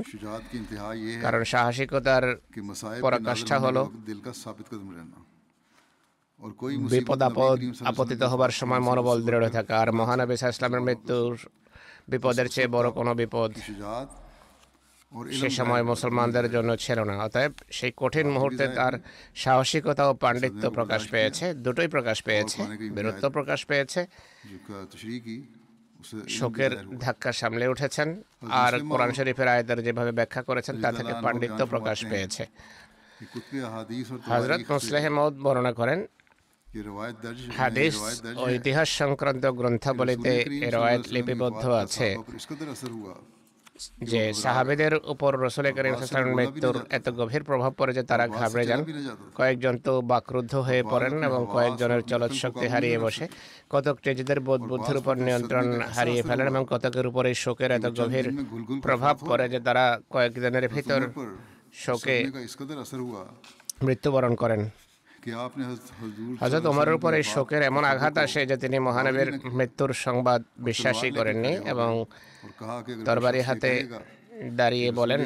[1.24, 2.24] কারণ সাহসিকতার
[3.04, 3.82] পরাকাষ্ঠা হলো
[6.92, 7.58] বিপদ আপদ
[7.90, 11.32] আপতিত হবার সময় মনোবল দৃঢ় থাকা আর মহানবী সাহা ইসলামের মৃত্যুর
[12.10, 13.50] বিপদের চেয়ে বড় কোনো বিপদ।
[15.38, 18.94] সে সময় মুসলমানদের জন্য ছিল না। অতএব সেই কঠিন মুহূর্তে তার
[19.42, 22.60] সাহসিকতা ও পাণ্ডিত্য প্রকাশ পেয়েছে দুটোই প্রকাশ পেয়েছে
[22.96, 24.00] বীরত্ব প্রকাশ পেয়েছে।
[26.38, 26.72] শোকের
[27.04, 28.08] ধাক্কা সামলে উঠেছেন
[28.62, 32.42] আর কোরআন শরীফের আয়তের যেভাবে ব্যাখ্যা করেছেন তা থেকে পাণ্ডিত্য প্রকাশ পেয়েছে।
[34.30, 36.00] হজরত মুসলেহে মৌদ বর্ণনা করেন
[37.58, 37.94] হাদিস
[38.42, 40.34] ও ইতিহাস সংক্রান্ত গ্রন্থাবলীতে
[40.66, 42.08] এ রয়েত লিপিবদ্ধ আছে।
[44.10, 48.80] যে সাহাবেদের উপর রসুল করিমের মৃত্যুর এত গভীর প্রভাব পড়ে যে তারা ঘাবড়ে যান।
[49.38, 53.24] কয়েকজন তো বাক্রুদ্ধ হয়ে পড়েন এবং কয়েকজনের চলৎ শক্তি হারিয়ে বসে।
[53.70, 55.66] কতক টেজিদের বোধ বুদ্ধির উপর নিয়ন্ত্রণ
[55.96, 58.26] হারিয়ে ফেলেন এবং কতকের উপর এই শোকের এত গভীর
[58.86, 61.00] প্রভাব পড়ে যে তারা কয়েকজনের ভিতর
[61.84, 62.16] শোকে
[63.86, 64.62] মৃত্যুবরণ করেন।
[66.40, 71.90] হজরত ওমরের উপর শোকের এমন আঘাত আসে যে তিনি মহানবীর মৃত্যুর সংবাদ বিশ্বাসই করেননি এবং
[73.06, 73.72] তরবারি হাতে
[74.52, 75.20] দাঁড়িয়ে বলেন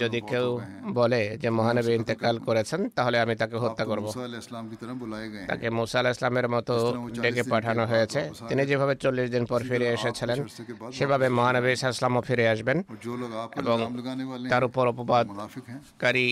[0.00, 0.46] যদি কেউ
[0.92, 4.06] বলে যে মহানবী ইন্তেকাল করেছেন তাহলে আমি তাকে হত্যা করব
[5.48, 6.74] তাকে মুসা আল ইসলামের মতো
[7.22, 10.38] ডেকে পাঠানো হয়েছে তিনি যেভাবে চল্লিশ দিন পর ফিরে এসেছিলেন
[10.92, 12.78] সেভাবে মহানবী ইসলামও ফিরে আসবেন
[13.60, 13.76] এবং
[14.50, 16.28] তার উপর অপবাদকারী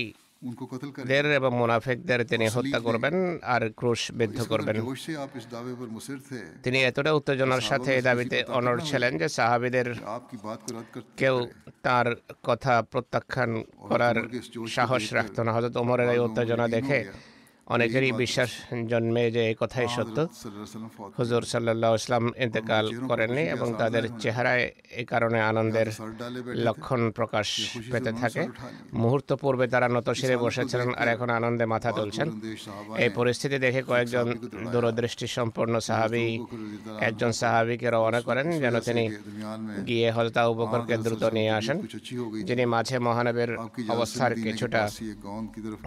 [1.06, 4.76] দের এবং মোনাফেকদের তিনি হত্যা করবেন আর ক্রুশ বিদ্ধ করবেন
[6.62, 9.88] তিনি এতটা উত্তেজনার সাথে এই দাবিতে অনড় ছিলেন যে সাহাবিদের
[11.16, 11.36] কেউ
[11.82, 12.06] তার
[12.44, 13.50] কথা প্রত্যাখ্যান
[13.82, 14.16] করার
[14.68, 16.98] সাহস রাখত না হজরত ওমরের এই উত্তেজনা দেখে
[17.74, 18.50] অনেকেরই বিশ্বাস
[18.90, 20.18] জন্মে যে এই কথাই সত্য।
[21.18, 24.64] হুজুর সাল্লাহ ইসলাম ইন্তেকাল করেননি এবং তাদের চেহারায়
[25.00, 25.88] এই কারণে আনন্দের
[26.66, 27.46] লক্ষণ প্রকাশ
[27.92, 28.42] পেতে থাকে।
[29.02, 32.28] মুহূর্ত পূর্বে তারা নতশিরে বসেছিলেন আর এখন আনন্দে মাথা তুলছেন।
[33.04, 34.26] এই পরিস্থিতি দেখে কয়েকজন
[34.72, 36.26] দূরদৃষ্টি সম্পন্ন সাহাবি
[37.08, 39.04] একজন সাহাবিকে রওনা করেন যেন তিনি
[39.88, 41.78] গিয়ে হলতা উপকরকে দ্রুত নিয়ে আসেন।
[42.48, 43.50] যিনি মাঝে মহানবের
[43.94, 44.82] অবস্থার কিছুটা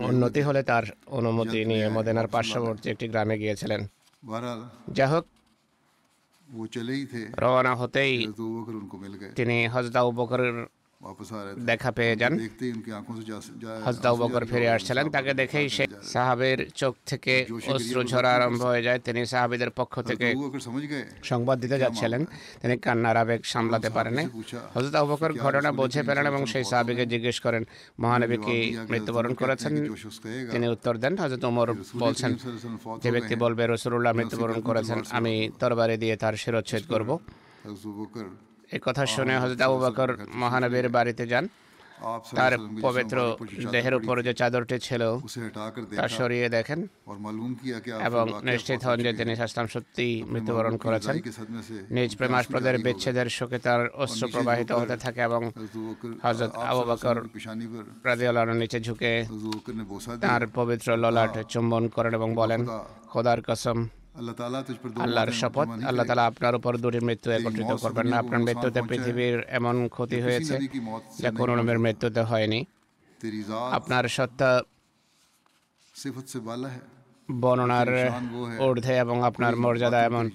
[0.10, 0.86] উন্নতি হলে তার
[1.20, 3.82] অনুমতি নিয়ে মদেনার পার্শ্ববর্তী একটি গ্রামে গিয়েছিলেন।
[4.98, 5.26] যা হোক
[7.44, 8.14] রওনা হতেই
[9.38, 10.58] তিনি হজদা উপকরের বকরের
[11.66, 12.34] দেখা পেয়ে যান
[13.86, 15.84] হজরত ফিরে আসছিলেন তাকে দেখেই সে
[16.14, 17.34] সাহাবের চোখ থেকে
[17.70, 20.28] অশ্রু ঝরা আরম্ভ হয়ে যায় তিনি সাহাবিদের পক্ষ থেকে
[21.24, 22.22] সংবাদ দিতে যাচ্ছিলেন
[22.62, 24.16] তিনি কান্নার আবেগ সামলাতে পারেন
[24.76, 27.64] হজরত আবকর ঘটনা বুঝে পেলেন এবং সেই সাহাবিকে জিজ্ঞেস করেন
[28.00, 28.58] মহানবী কি
[28.90, 29.74] মৃত্যুবরণ করেছেন
[30.52, 31.68] তিনি উত্তর দেন হজরত ওমর
[32.00, 32.32] বলছেন
[33.04, 37.10] যে ব্যক্তি বলবে রসুল্লাহ মৃত্যুবরণ করেছেন আমি তরবারি দিয়ে তার শিরোচ্ছেদ করব।
[38.76, 40.10] এ কথা শুনে হজরত আবু বকর
[40.42, 41.46] মহানবীর বাড়িতে যান।
[42.38, 42.54] তার
[42.86, 43.18] পবিত্র
[43.74, 45.02] দেহের উপর যে চাদরটি ছিল
[45.98, 46.80] তা সরিয়ে দেখেন
[48.08, 51.16] এবং নিশ্চিত হন যে তিনি সাস্তাম সত্যি মৃত্যুবরণ করেছেন।
[51.96, 55.42] নিজ প্রেমাসপ্রদের বিচ্ছেদের শোকে তার অস্ত্র প্রবাহিত হতে থাকে এবং
[56.26, 57.18] হজরত আবু বকর
[58.08, 59.12] রাজিউল্লাহর নিচে ঝুঁকে
[60.26, 62.62] তার পবিত্র ললাট চুম্বন করেন এবং বলেন
[63.12, 63.78] খোদার কসম
[65.04, 69.76] আল্লাহর শপথ আল্লাহ তালা আপনার উপর দুটি মৃত্যু একত্রিত করবেন না। আপনার মৃত্যুতে পৃথিবীর এমন
[69.88, 70.54] ক্ষতি হয়েছে
[71.22, 72.60] যা কোনো রমের মৃত্যুতে হয়নি।
[73.78, 74.50] আপনার সত্তা
[77.44, 77.90] বর্ণনার
[78.66, 80.26] ঊর্ধ্বে এবং আপনার মর্যাদা এমন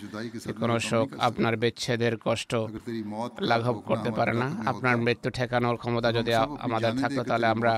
[0.61, 2.53] কোনো শোক আপনার বিচ্ছেদের কষ্ট
[3.51, 6.33] লাঘব করতে পারে না। আপনার মৃত্যু ঠেকানোর ক্ষমতা যদি
[6.67, 7.73] আমাদের থাকতো তাহলে আমরা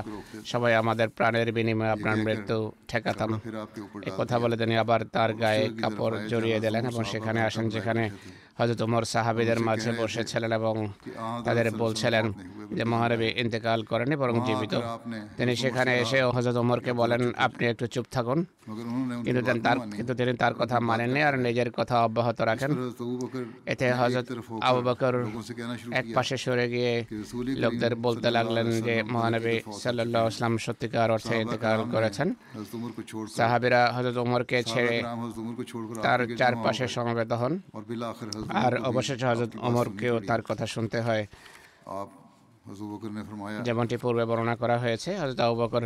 [0.51, 3.29] সবাই আমাদের প্রাণের বিনিময়ে আপনার মৃত্যু ঠেকাতাম।
[4.17, 8.03] কথা বলে তিনি আবার তার গায়ে কাপড় জড়িয়ে দিলেন এবং সেখানে আসেন যেখানে
[8.59, 10.75] হজরত উমর সাহাবিদের মাঝে বসেছিলেন এবং
[11.45, 12.25] তাদের বলছিলেন
[12.77, 14.73] যে মহানবী ইন্তেকাল করেনি বরং জীবিত।
[15.37, 18.39] তিনি সেখানে এসে হজরত উমরকে বলেন আপনি একটু চুপ থাকুন।
[19.25, 22.71] কিন্তু তার কিন্তু তিনি তার কথা মানেননি আর নিজের কথা অব্যাহত রাখেন।
[23.71, 24.27] এতে হজরত
[24.67, 25.13] আবু বকর
[25.99, 26.93] এক পাশে সরে গিয়ে
[27.63, 32.27] লোকদের বলতে লাগলেন যে মহানবী সাল্লাহ ইসলাম সত্যিকার অর্থে ইন্তেকাল করেছেন।
[33.37, 34.95] সাহাবীরা হজরত উমরকে ছেড়ে
[36.05, 37.53] তার চারপাশে সমবেত হন।
[38.63, 41.23] আর অবশেষে হজরত অমরকেও তার কথা শুনতে হয়।
[43.63, 45.83] যেমনটি পূর্বে বর্ণনা করা হয়েছে হজরত আবু বকর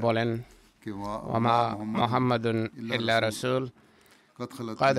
[0.00, 0.30] বলেন
[1.34, 2.58] ওমা মোহাম্মদুন
[2.96, 3.64] ইল্লা রসুল।
[4.84, 4.96] قد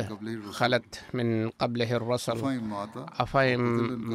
[0.59, 1.27] خلت من
[1.62, 2.38] قبله الرسل
[3.23, 3.62] أفإن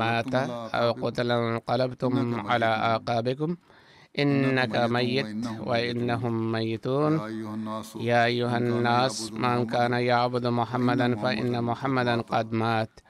[0.01, 0.35] مات
[0.81, 2.13] أو قتل انقلبتم
[2.51, 3.51] على أعقابكم
[4.19, 7.13] إنك ميت وإنهم ميتون.
[8.01, 13.01] يا أيها الناس من كان يعبد محمدا فإن محمدا قد مات.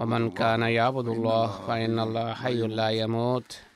[0.00, 3.67] ومن كان يعبد الله فإن الله حي لا يموت.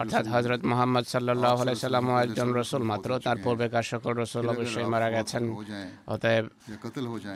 [0.00, 5.42] অর্থাৎ হজরত মোহাম্মদ সাল্লাহ সাল্লাম একজন রসুল মাত্র তার পূর্বেকার সকল রসুল অবশ্যই মারা গেছেন
[6.08, 6.44] অতএব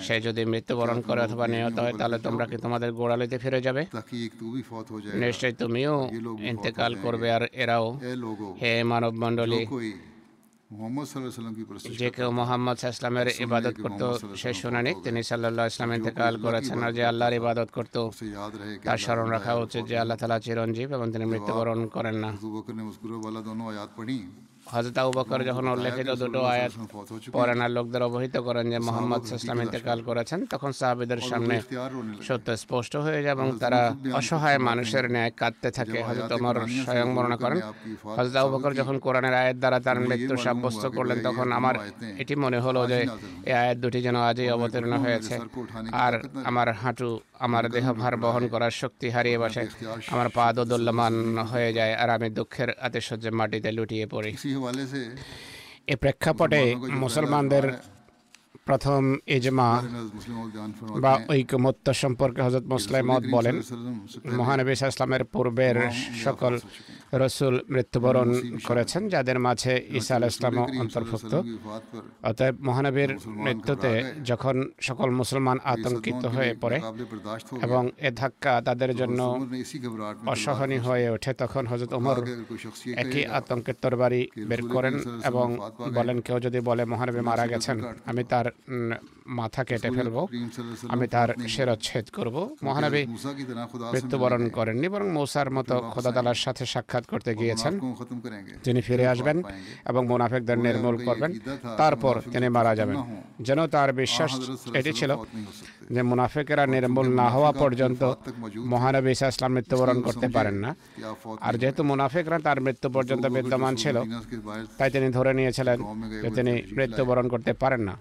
[0.06, 3.82] সে যদি মৃত্যুবরণ করে অথবা নিহত হয় তাহলে তোমরা কি তোমাদের গোড়ালিতে ফিরে যাবে
[5.22, 5.94] নিশ্চয় তুমিও
[6.50, 7.86] ইন্তেকাল করবে আর এরাও
[8.60, 9.60] হে মানব মণ্ডলী
[11.98, 14.02] যে কেউ মোহাম্মদ ইসলামের ইবাদত করত
[14.34, 17.96] সে শুনানি তিনি সাল্লাহ ইসলাম ইন্তেকাল করেছেন যে আল্লাহর ইবাদত করত
[18.84, 22.30] তার স্মরণ রাখা উচিত যে আল্লাহ তালা চিরঞ্জীব এবং তিনি মৃত্যুবরণ করেন না।
[24.68, 26.72] হজরত আবু বকর যখন উল্লেখিত দুটো আয়াত
[27.32, 31.56] পরানার লোকদের অবহিত করেন যে মোহাম্মদ সাল্লাম ইন্তেকাল করেছেন তখন সাহাবিদের সামনে
[32.22, 33.80] সত্য স্পষ্ট হয়ে যায় এবং তারা
[34.12, 37.58] অসহায় মানুষের ন্যায় কাঁদতে থাকে হজরত ওমর স্বয়ং বর্ণনা করেন
[38.16, 41.74] হজরত আবু বকর যখন কোরআনের আয়াত দ্বারা তার মৃত্যু সাব্যস্ত করলেন তখন আমার
[42.18, 42.98] এটি মনে হলো যে
[43.44, 45.34] এই আয়াত দুটি যেন আজই অবতীর্ণ হয়েছে।
[46.04, 46.12] আর
[46.44, 49.62] আমার হাঁটু আমার দেহভার বহন করার শক্তি হারিয়ে বসে।
[50.12, 51.14] আমার পা দোদুল্যমান
[51.50, 54.32] হয়ে যায় আর আমি দুঃখের আতিশয্যে মাটিতে লুটিয়ে পড়ি।
[55.92, 56.62] এ প্রেক্ষাপটে
[57.04, 57.64] মুসলমানদের
[58.66, 59.70] প্রথম ইজমা
[61.04, 63.56] বা ঐকমত্য সম্পর্কে হজরত মুসলাইমত বলেন।
[64.38, 65.76] মহানবী ইসলামের পূর্বের
[66.24, 66.52] সকল
[67.12, 68.28] রসুল মৃত্যুবরণ
[68.66, 71.32] করেছেন যাদের মাঝে ঈসা আল ইসলামও অন্তর্ভুক্ত।
[72.22, 73.10] অতএব মহানবীর
[73.44, 73.92] মৃত্যুতে
[74.24, 76.78] যখন সকল মুসলমান আতঙ্কিত হয়ে পড়ে
[77.62, 79.20] এবং এ ধাক্কা তাদের জন্য
[80.32, 82.16] অসহনীয় হয়ে ওঠে। তখন হজরত ওমর
[83.02, 84.94] একই আতঙ্কের তরবারি বের করেন
[85.24, 85.46] এবং
[85.94, 87.76] বলেন কেউ যদি বলে মহানবী মারা গেছেন
[88.10, 88.46] আমি তার
[89.26, 90.16] মাথা কেটে ফেলব
[90.88, 93.02] আমি তার সেরচ্ছেদ করব। মহানবী
[93.92, 97.72] মৃত্যুবরণ করেননি বরং মৌসার মতো খোদাদালার সাথে সাক্ষাৎ সাক্ষাৎ করতে গিয়েছেন।
[98.66, 99.36] তিনি ফিরে আসবেন
[99.90, 101.30] এবং মোনাফেকদের নির্মূল করবেন।
[101.80, 102.98] তারপর তিনি মারা যাবেন।
[103.46, 104.32] যেন তার বিশ্বাস
[104.78, 105.10] এটি ছিল
[105.94, 108.02] যে মুনাফেকেরা নির্মূল না হওয়া পর্যন্ত
[108.72, 110.70] মহানবী ইসা ইসলাম মৃত্যুবরণ করতে পারেন না।
[111.46, 113.96] আর যেহেতু মুনাফেকরা তার মৃত্যু পর্যন্ত বিদ্যমান ছিল
[114.78, 115.78] তাই তিনি ধরে নিয়েছিলেন
[116.22, 117.94] যে তিনি মৃত্যুবরণ করতে পারেন না।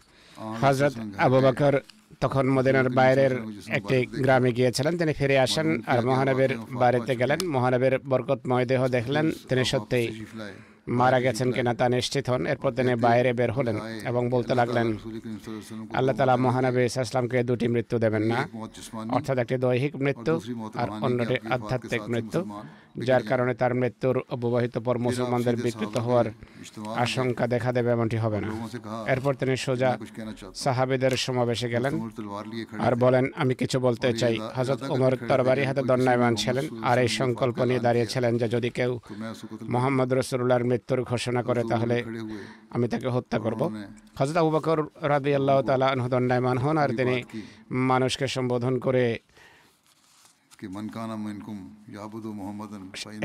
[0.61, 0.93] হজরত
[1.25, 1.73] আবু বকর
[2.19, 3.33] তখন মদিনার বাইরের
[3.77, 6.51] একটি গ্রামে গিয়েছিলেন। তিনি ফিরে আসেন আর মহানবের
[6.81, 10.07] বাড়িতে গেলেন। মহানবের বরকতময় দেহ দেখলেন। তিনি সত্যিই
[10.99, 13.77] মারা গেছেন কিনা তা নিশ্চিত হন। এরপর তিনি বাইরে বের হলেন
[14.09, 14.87] এবং বলতে লাগলেন,
[15.97, 18.39] আল্লাহ তালা মহানবী ইসলামকে দুটি মৃত্যু দেবেন না।
[19.15, 20.33] অর্থাৎ একটি দৈহিক মৃত্যু
[20.81, 22.39] আর অন্যটি আধ্যাত্মিক মৃত্যু।
[22.97, 26.25] যার কারণে তার মৃত্যুর অববাহিত পর মুসলমানদের বিকৃত হওয়ার
[26.95, 28.47] আশঙ্কা দেখা দেবে এমনটি হবে না।
[29.11, 29.97] এরপর তিনি সোজা
[30.55, 32.09] সাহাবেদের সমাবেশে গেলেন।
[32.79, 37.63] আর বলেন আমি কিছু বলতে চাই। হজরত উমর তরবারি হাতে দণ্ডায়মান ছিলেন আর এই সংকল্প
[37.63, 38.99] নিয়ে দাঁড়িয়েছিলেন যে যদি কেউ
[39.63, 42.03] মোহাম্মদ রসুল্লাহর মৃত্যুর ঘোষণা করে তাহলে
[42.69, 43.61] আমি তাকে হত্যা করব।
[44.15, 47.23] হজরত আবু বকর রাবি আল্লাহ তালা দণ্ডায়মান হন আর তিনি
[47.71, 49.19] মানুষকে সম্বোধন করে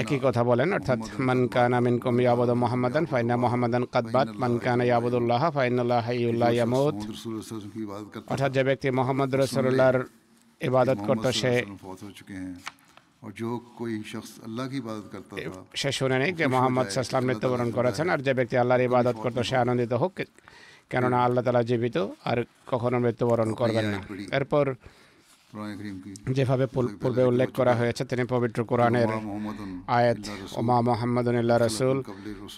[0.03, 6.01] একই কথা বলেন অর্থাৎ মানকানা মিনকুম ইয়াবুদ মুহাম্মাদান ফাইনা মুহাম্মাদান কাদবাত মান কানা ইয়াবুদুল্লাহ ফাইনাল্লাহ
[6.07, 6.95] হাইয়ুল্লাহ ইয়ামুত।
[8.33, 9.99] অর্থাৎ যে ব্যক্তি মোহাম্মদ রাসূলুল্লাহর
[10.69, 11.53] ইবাদত করত সে
[15.81, 19.57] সে শুনে নেই যে মোহাম্মদ সাল্লাম মৃত্যুবরণ করেছেন আর যে ব্যক্তি আল্লাহর ইবাদত করত সে
[19.65, 20.13] আনন্দিত হোক।
[20.91, 21.97] কেননা আল্লাহ তালা জীবিত
[22.31, 22.39] আর
[22.73, 23.99] কখনো মৃত্যুবরণ করবেন না।
[24.39, 24.67] এরপর
[26.37, 26.67] যেভাবে
[27.03, 29.11] পূর্বে উল্লেখ করা হয়েছে তিনি পবিত্র কোরআনের
[29.97, 30.19] আয়াত
[30.61, 31.27] ওমা মোহাম্মদ
[31.65, 31.99] রসুল।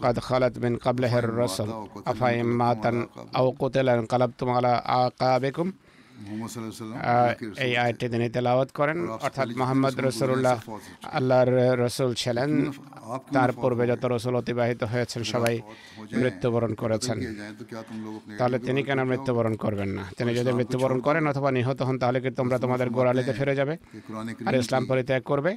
[0.03, 1.71] কাদ খালাত বিন কাবলেহর রসুল।
[2.11, 2.97] আফাইম মাতান
[3.35, 5.69] আও কোতেলান কালাব তুমালা আকাবেকুম।
[7.67, 10.57] এই আয়টি তিনি তেলাওয়াত করেন অর্থাৎ মোহাম্মদ রসুল্লাহ
[11.19, 11.51] আল্লাহর
[11.85, 12.51] রসুল ছিলেন।
[13.37, 15.55] তার পূর্বে যত রসুল অতিবাহিত হয়েছেন সবাই
[16.23, 17.17] মৃত্যুবরণ করেছেন।
[18.39, 20.03] তাহলে তিনি কেন মৃত্যুবরণ করবেন না?
[20.19, 23.75] তিনি যদি মৃত্যুবরণ করেন অথবা নিহত হন তাহলে কি তোমরা তোমাদের গোড়ালিতে ফিরে যাবে?
[24.47, 25.53] আর ইসলাম পরিত্যাগ করবে?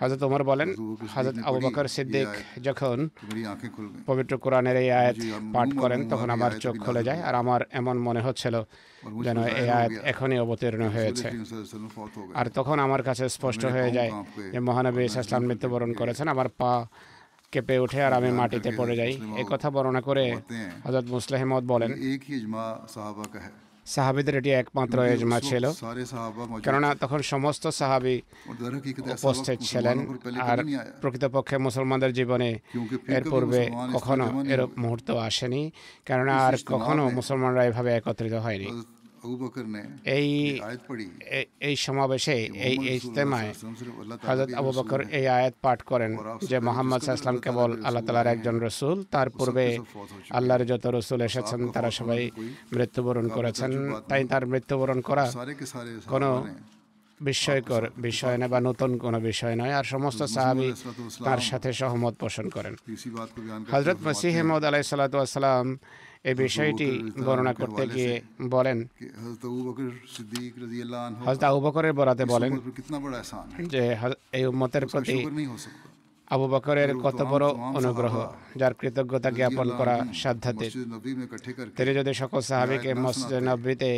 [0.00, 0.74] হাজরত ওমর বলেন
[1.08, 2.28] হাজরত আবু বকর সিদ্দিক
[2.62, 3.08] যখন
[4.06, 5.16] পবিত্র কোরআনের এই আয়াত
[5.54, 8.62] পাঠ করেন তখন আমার চোখ খুলে যায় আর আমার এমন মনে হচ্ছিল
[9.24, 11.28] যেন এই আয়াত এখনই অবতীর্ণ হয়েছে।
[12.34, 14.10] আর তখন আমার কাছে স্পষ্ট হয়ে যায়
[14.52, 16.86] যে মহানবী ইসলাম মৃত্যুবরণ করেছেন আমার পা
[17.52, 20.36] কেঁপে উঠে আর আমি মাটিতে পড়ে যাই। একথা কথা বর্ণনা করে
[20.86, 21.90] হজরত মুসলাহমদ বলেন
[23.86, 25.72] সাহাবিদের এটি একমাত্র এজমা ছিল।
[26.62, 28.22] কেননা তখন সমস্ত সাহাবি
[29.12, 29.98] উপস্থিত ছিলেন
[30.40, 30.58] আর
[31.00, 32.58] প্রকৃতপক্ষে মুসলমানদের জীবনে
[33.08, 35.72] এর পূর্বে কখনো এর মুহূর্ত আসেনি।
[36.06, 38.99] কেননা আর কখনো মুসলমানরা এভাবে একত্রিত হয়নি।
[40.14, 40.28] এই
[41.60, 43.50] এই সমাবেশে এই ইজতেমায়
[44.22, 46.12] হজরত আবু বকর এই আয়াত পাঠ করেন
[46.50, 49.66] যে মোহাম্মদ ইসলাম কেবল আল্লাহ তালার একজন রসুল তার পূর্বে
[50.30, 52.22] আল্লাহর যত রসুল এসেছেন তারা সবাই
[52.72, 53.70] মৃত্যুবরণ করেছেন
[54.08, 55.24] তাই তার মৃত্যুবরণ করা
[56.06, 56.24] কোন
[57.20, 60.68] বিস্ময়কর বিষয় নয় বা নতুন কোনো বিষয় নয় আর সমস্ত সাহাবি
[61.24, 62.74] তার সাথে সহমত পোষণ করেন
[63.72, 65.66] হজরত মসিহমদ আলাই সাল্লাম
[66.24, 66.88] এই বিষয়টি
[67.24, 68.12] বর্ণনা করতে গিয়ে
[68.50, 68.78] বলেন।
[71.26, 72.52] হজরত উবকরের বরাতে বলেন
[73.72, 73.82] যে
[74.32, 75.16] এই উম্মতের প্রতি
[76.34, 77.46] আবু বকরের কত বড়
[77.78, 78.14] অনুগ্রহ
[78.60, 80.66] যার কৃতজ্ঞতা জ্ঞাপন করা সাধ্যাতে।
[81.76, 83.90] তিনি যদি সকল সাহাবিকে মসজিদ নবীতে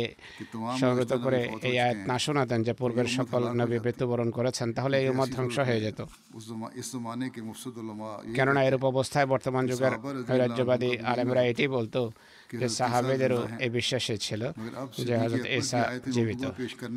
[0.81, 5.29] সংগত করে এই আয়াত না শোনাতেন যে পূর্বের সকল নবী মৃত্যুবরণ করেছেন তাহলে এই উম্মত
[5.37, 5.99] ধ্বংস হয়ে যেত।
[8.35, 9.93] কেননা এরূপ অবস্থায় বর্তমান যুগের
[10.41, 12.01] রাজ্যবাদী আলেমরা এটি বলতো
[12.59, 14.41] যে সাহাবেদেরও এই বিশ্বাসে ছিল
[15.07, 15.81] যে হজরত এসা
[16.15, 16.43] জীবিত।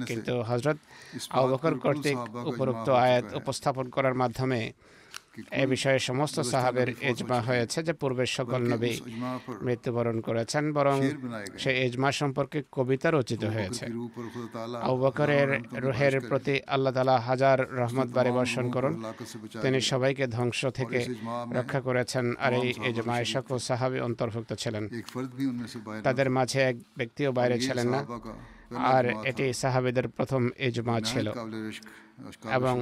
[0.09, 0.79] কিন্তু হজরত
[1.37, 2.19] আবু বকর কর্তৃক
[2.51, 4.61] উপরোক্ত আয়াত। উপস্থাপন করার মাধ্যমে
[5.51, 9.01] এ বিষয়ে সমস্ত সাহাবের এজমা হয়েছে। যে পূর্বের সকল নবী
[9.63, 11.09] মৃত্যুবরণ করেছেন বরং
[11.59, 13.87] সে এজমা সম্পর্কে কবিতা রচিত হয়েছে।
[14.83, 19.05] আবুবকরের রুহের প্রতি আল্লাহ তালা হাজার রহমত বারে বর্ষণ করুন।
[19.63, 21.15] তিনি সবাইকে ধ্বংস থেকে
[21.53, 24.89] রক্ষা করেছেন আর এই এজমায় সকল সাহাবি অন্তর্ভুক্ত ছিলেন।
[26.03, 28.05] তাদের মাঝে এক ব্যক্তিও বাইরে ছিলেন না।
[28.77, 31.33] আর এটি সাহাবেদের প্রথম এজমা ছিল।
[32.59, 32.75] এবং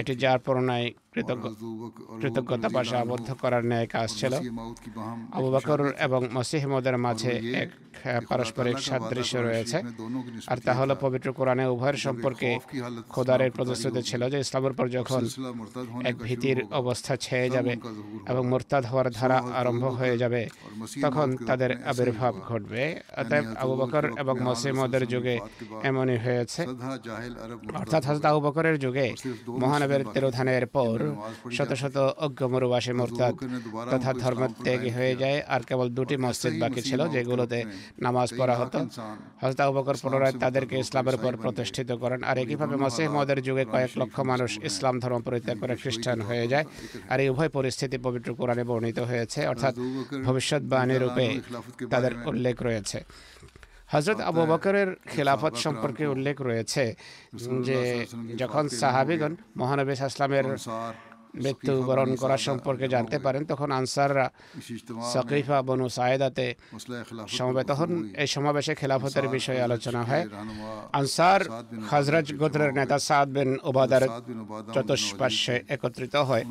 [0.00, 0.86] এটি যার পরনায়
[2.20, 4.32] কৃতজ্ঞতা পাশে আবদ্ধ করার ন্যায় কাজ ছিল।
[5.36, 7.32] আবু বাকর এবং মসিহমদের মাঝে
[7.62, 7.70] এক
[8.30, 9.78] পারস্পরিক সাদৃশ্য রয়েছে।
[10.50, 12.48] আর তা হলো পবিত্র কোরআনে উভয়ের সম্পর্কে
[13.12, 13.52] খোদার এর
[14.10, 15.22] ছিল যে ইসলামের পর যখন
[16.10, 17.72] এক ভীতির অবস্থা ছেয়ে যাবে
[18.30, 20.42] এবং মোরতাদ হওয়ার ধারা আরম্ভ হয়ে যাবে
[21.04, 22.82] তখন তাদের আবির্ভাব ঘটবে।
[23.20, 25.36] অতএব আবু বকর এবং মসিহমদের যুগে
[25.88, 26.60] এমনই হয়েছে।
[27.80, 29.06] অর্থাৎ হজরত আবু বকরের যুগে
[29.62, 30.96] মহানবের তিরোধানের পর
[31.56, 33.34] শত শত অজ্ঞমরুবাসী মোরতাদ
[33.92, 37.58] তথা ধর্মত্যাগী হয়ে যায় আর কেবল দুটি মসজিদ বাকি ছিল যেগুলোতে
[38.04, 38.78] নামাজ পড়া হতো।
[39.42, 43.92] হজরত আবু বকর পুনরায় তাদেরকে ইসলামের উপর প্রতিষ্ঠিত করেন। আর একইভাবে মসিহ মদের যুগে কয়েক
[44.00, 46.64] লক্ষ মানুষ ইসলাম ধর্ম পরিত্যাগ করে খ্রিস্টান হয়ে যায়।
[47.12, 49.74] আর এই উভয় পরিস্থিতি পবিত্র কোরআনে বর্ণিত হয়েছে। অর্থাৎ
[50.26, 51.26] ভবিষ্যৎ ভবিষ্যৎবাণী রূপে
[51.90, 52.98] তাদের উল্লেখ রয়েছে।
[53.90, 56.84] হজরত আবু বকরের খেলাফত সম্পর্কে উল্লেখ রয়েছে
[57.64, 60.44] যে যখন সাহাবিগণ মহানবী ইসলামের
[61.34, 64.26] মৃত্যুবরণ করা সম্পর্কে জানতে পারেন তখন আনসাররা
[65.12, 66.46] সকিফা বনু সায়েদাতে
[67.28, 70.24] সমবেত তখন এই সমাবেশে খেলাফতের বিষয়ে আলোচনা হয়।
[70.92, 71.40] আনসার
[71.90, 74.02] হজরত গোত্রের নেতা সাদ বিন ওবাদার
[74.74, 76.44] চতুষ্পার্শ্বে একত্রিত হয়।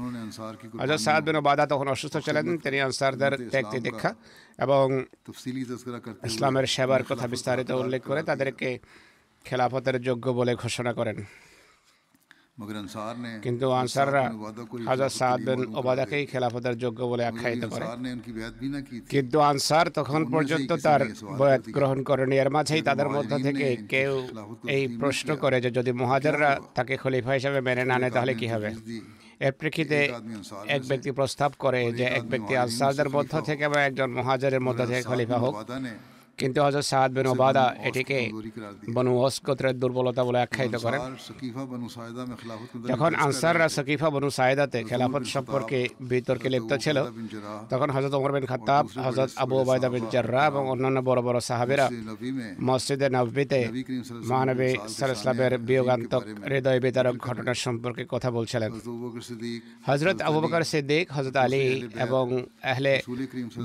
[0.82, 4.12] হজরত সাদ বিন ওবাদা তখন অসুস্থ ছিলেন তিনি আনসারদের ত্যাগ দীক্ষা
[4.62, 4.86] এবং
[6.30, 8.80] ইসলামের সেবার কথা বিস্তারিত উল্লেখ করে তাদেরকে
[9.46, 11.18] খেলাফতের যোগ্য বলে ঘোষণা করেন।
[13.44, 14.24] কিন্তু আনসাররা
[14.88, 17.86] হাজার সাদ বিন ওবাদাকেই খেলাফতের যোগ্য বলে আখ্যায়িত করে।
[19.10, 21.02] কিন্তু আনসার তখন পর্যন্ত তার
[21.38, 24.28] বয়াত গ্রহণ করেনি। এর মাঝেই তাদের মধ্য থেকে কেউ
[24.68, 28.70] এই প্রশ্ন করে যে যদি মহাজাররা তাকে খলিফা হিসাবে মেনে না নেয়, তাহলে কি হবে?
[29.42, 29.98] এর প্রেক্ষিতে
[30.68, 35.04] এক ব্যক্তি প্রস্তাব করে যে এক ব্যক্তি আনসারদের মধ্য থেকে বা একজন মহাজারের মধ্য থেকে
[35.04, 35.54] খলিফা হোক।
[36.40, 38.20] কিন্তু হাজার সাদ বিন ওবাদা এটিকে
[38.96, 41.02] বনু অস্কোত্রের দুর্বলতা বলে আখ্যায়িত করেন।
[42.92, 45.80] যখন আনসাররা সকিফা বনু সায়দাতে খেলাফত সম্পর্কে
[46.10, 46.98] বিতর্কে লিপ্ত ছিল।
[47.72, 51.86] তখন হজরত ওমর বিন খাতাব হজরত আবু ওবায়দা বিন জাররা এবং অন্যান্য বড় বড় সাহাবেরা
[52.68, 53.60] মসজিদে নবীতে
[54.30, 58.72] মহানবী সালামের বিয়োগান্তক হৃদয় বিতারক ঘটনা সম্পর্কে কথা বলছিলেন।
[59.88, 61.66] হজরত আবু বকর সিদ্দিক হজরত আলী
[62.06, 62.26] এবং
[62.72, 62.94] আহলে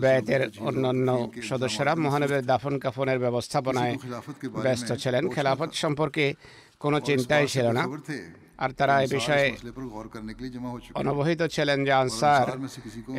[0.02, 1.08] ব্যয়েতের অন্যান্য
[1.50, 3.94] সদস্যরা মহানবের দাফ দাফন কাফনের ব্যবস্থাপনায়
[4.64, 6.24] ব্যস্ত ছিলেন। খেলাফত সম্পর্কে
[6.82, 7.84] কোনো চিন্তাই ছিল না।
[8.64, 9.46] আর তারা এ বিষয়ে
[11.00, 12.46] অনবহিত ছিলেন যে আনসার।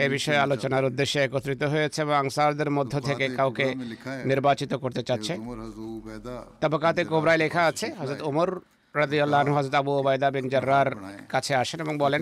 [0.04, 3.68] এ বিষয়ে আলোচনার উদ্দেশ্যে একত্রিত হয়েছে এবং আনসারদের মধ্য থেকে কাউকে
[4.30, 5.34] নির্বাচিত করতে চাচ্ছে।
[6.64, 8.50] তবকাতে কোবরায় লেখা আছে হজরত ওমর
[9.80, 10.46] আবু ওবায়দা বিন
[11.34, 12.22] কাছে আসেন এবং বলেন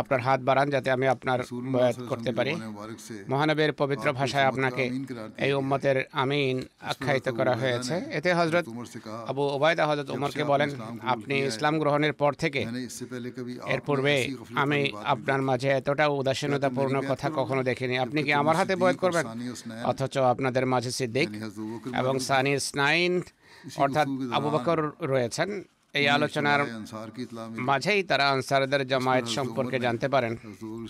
[0.00, 1.38] আপনার হাত বাড়ান যাতে আমি আপনার
[1.74, 2.52] বয়াত করতে পারি।
[3.30, 4.84] মহানবের পবিত্র ভাষায় আপনাকে
[5.46, 6.56] এই উম্মতের আমিন
[6.92, 8.64] আখ্যায়িত করা হয়েছে। এতে হজরত
[9.30, 10.70] আবু ওবায়দা হজরত উমরকে বলেন
[11.14, 12.60] আপনি ইসলাম গ্রহণের পর থেকে
[13.74, 14.14] এর পূর্বে
[14.62, 14.80] আমি
[15.14, 19.24] আপনার মাঝে এতটা উদাসীনতাপূর্ণ কথা কখনো দেখিনি। আপনি কি আমার হাতে বয়াত করবেন?
[19.90, 21.28] অথচ আপনাদের মাঝে সিদ্দিক
[22.00, 23.12] এবং সানি স্নাইন
[23.84, 24.06] অর্থাৎ
[24.36, 24.78] আবু বকর
[25.12, 25.50] রয়েছেন।
[25.94, 26.60] এই আলোচনার
[27.68, 30.32] মাঝেই তারা আনসারদের জামায়াত সম্পর্কে জানতে পারেন।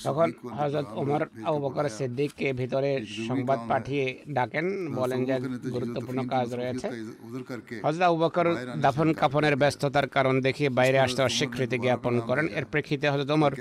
[0.07, 0.29] তখন
[0.59, 2.91] হজরত ওমর আবু বকর সিদ্দিককে ভিতরে
[3.29, 4.67] সংবাদ পাঠিয়ে ডাকেন
[5.01, 5.35] বলেন যে
[5.75, 6.87] গুরুত্বপূর্ণ কাজ রয়েছে।
[7.85, 8.47] হজরত আবু বকর
[8.85, 13.53] দাফন কাফনের ব্যস্ততার কারণ দেখিয়ে বাইরে আসতে অস্বীকৃতি জ্ঞাপন করেন। এর প্রেক্ষিতে হজরত ওমর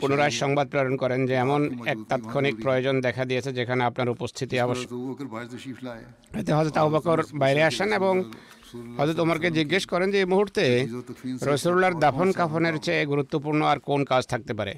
[0.00, 1.60] পুনরায় সংবাদ প্রেরণ করেন যে এমন
[1.92, 4.88] এক তাৎক্ষণিক প্রয়োজন দেখা দিয়েছে যেখানে আপনার উপস্থিতি আবশ্যক
[6.40, 8.14] এতে হজরত আবু বকর বাইরে আসেন এবং
[8.98, 10.64] হজরত ওমরকে জিজ্ঞেস করেন যে এই মুহূর্তে
[11.42, 14.74] রসুল্লাহর দাফন কাফনের চেয়ে গুরুত্বপূর্ণ আর কোন কাজ থাকতে পারে?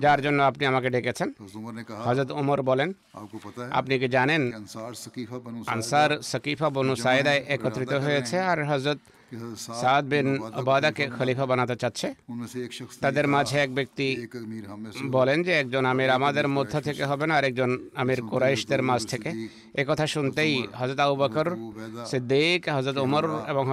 [0.00, 1.28] যার জন্য আপনি আমাকে ডেকেছেন।
[2.06, 2.88] হজরত ওমর বলেন
[3.70, 4.42] আপনি কি জানেন
[5.66, 8.98] আনসার সকিফা বনু সায়দায় একত্রিত হয়েছে আর হজরত
[9.80, 10.28] সাদ বিন
[10.60, 12.08] ওবাদাকে খলিফা বানাতে চাচ্ছে।
[13.04, 14.06] তাদের মাঝে এক ব্যক্তি
[15.16, 17.70] বলেন যে একজন আমির আমাদের মধ্য থেকে হবে না আর একজন
[18.02, 19.30] আমির কোরাইশদের মাঝ থেকে।
[19.90, 21.46] কথা শুনতেই হজরত আবু বকর
[22.10, 23.64] সিদ্দিক হজরত উমর এবং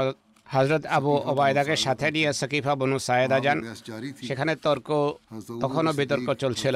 [0.48, 3.60] হজরত আবু ওবায়দাকে সাথে নিয়ে সাকিফা বনু সায়েদা যান।
[4.28, 4.90] সেখানে তর্ক
[5.64, 6.76] তখনও বিতর্ক চলছিল।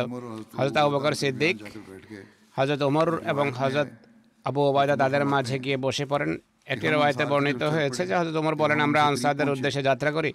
[0.58, 1.56] হজরত আবু বকর সিদ্দিক
[2.58, 3.90] হজরত ওমর এবং হজরত
[4.46, 6.32] আবু ওবায়দা তাদের মাঝে গিয়ে বসে পড়েন।
[6.74, 10.32] একটি রয়েতে বর্ণিত হয়েছে যে হয়তো তোমার বলেন আমরা আনসারদের উদ্দেশ্যে যাত্রা করি।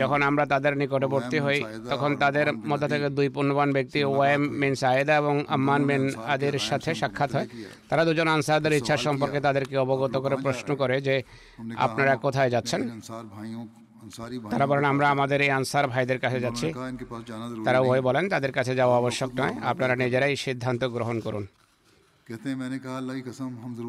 [0.00, 1.58] যখন আমরা তাদের নিকটবর্তী হই
[1.92, 6.02] তখন তাদের মধ্যে থেকে দুই পুণ্যবান ব্যক্তি ওয়াইম মিন সায়েদা এবং আম্মান মিন
[6.34, 7.48] আদের সাথে সাক্ষাৎ হয়।
[7.90, 11.14] তারা দুজন আনসারদের ইচ্ছা সম্পর্কে তাদেরকে অবগত করে প্রশ্ন করে যে
[11.86, 12.80] আপনারা কোথায় যাচ্ছেন?
[14.52, 16.66] তারা বলেন আমরা আমাদের এই আনসার ভাইদের কাছে যাচ্ছি।
[17.66, 21.44] তারা ওই বলেন তাদের কাছে যাওয়া আবশ্যক নয়। আপনারা নিজেরাই সিদ্ধান্ত গ্রহণ করুন।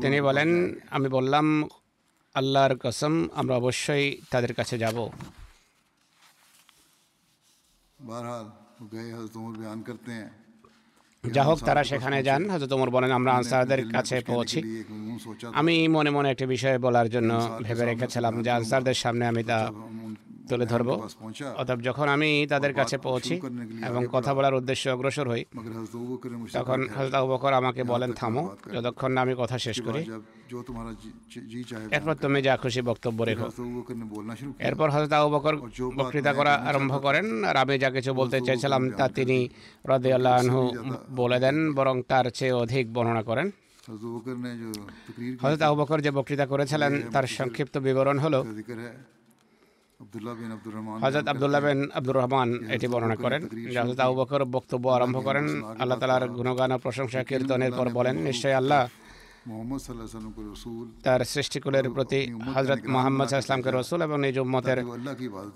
[0.02, 1.68] তিনি বলেন আমি বললাম
[2.34, 5.10] আল্লাহর কসম আমরা অবশ্যই তাদের কাছে যাব।
[11.24, 14.60] যা হোক তারা সেখানে যান হয়তো তোমার বলেন আমরা আনসারদের কাছে পৌঁছি
[15.54, 19.72] আমি মনে মনে একটা বিষয় বলার জন্য ভেবে রেখেছিলাম যে আনসারদের সামনে আমি তা
[20.50, 20.90] তুলে ধরব।
[21.62, 23.36] অতএব যখন আমি তাদের কাছে পৌঁছি
[23.90, 25.44] এবং কথা বলার উদ্দেশ্যে অগ্রসর হই
[26.58, 28.44] তখন হাজরা আবু বকর আমাকে বলেন থামো
[28.76, 30.02] যতক্ষণ না আমি কথা শেষ করি।
[31.96, 33.48] এরপর তুমি যা খুশি বক্তব্য রেখো।
[34.68, 35.54] এরপর হজরত আবু বকর
[36.00, 39.38] বক্তৃতা করা আরম্ভ করেন। আর আমি যা কিছু বলতে চেয়েছিলাম তা তিনি
[39.90, 40.62] রদে আল্লাহনহু
[41.20, 43.48] বলে দেন বরং তার চেয়ে অধিক বর্ণনা করেন।
[45.44, 48.40] হজরত আবু বকর যে বক্তৃতা করেছিলেন তার সংক্ষিপ্ত বিবরণ হলো
[51.04, 53.42] হজরত আবদুল্লাহ বিন আব্দুর রহমান এটি বর্ণনা করেন।
[53.78, 55.46] হজরত আবু বকর বক্তব্য আরম্ভ করেন
[55.82, 58.82] আল্লাহ তালার গুণগান ও প্রশংসা কীর্তনের পর বলেন নিশ্চয়ই আল্লাহ
[61.06, 62.22] তার সৃষ্টিকুলের প্রতি
[62.56, 64.80] হজরত মোহাম্মদ ইসলামকে রসুল এবং নিজ উম্মতের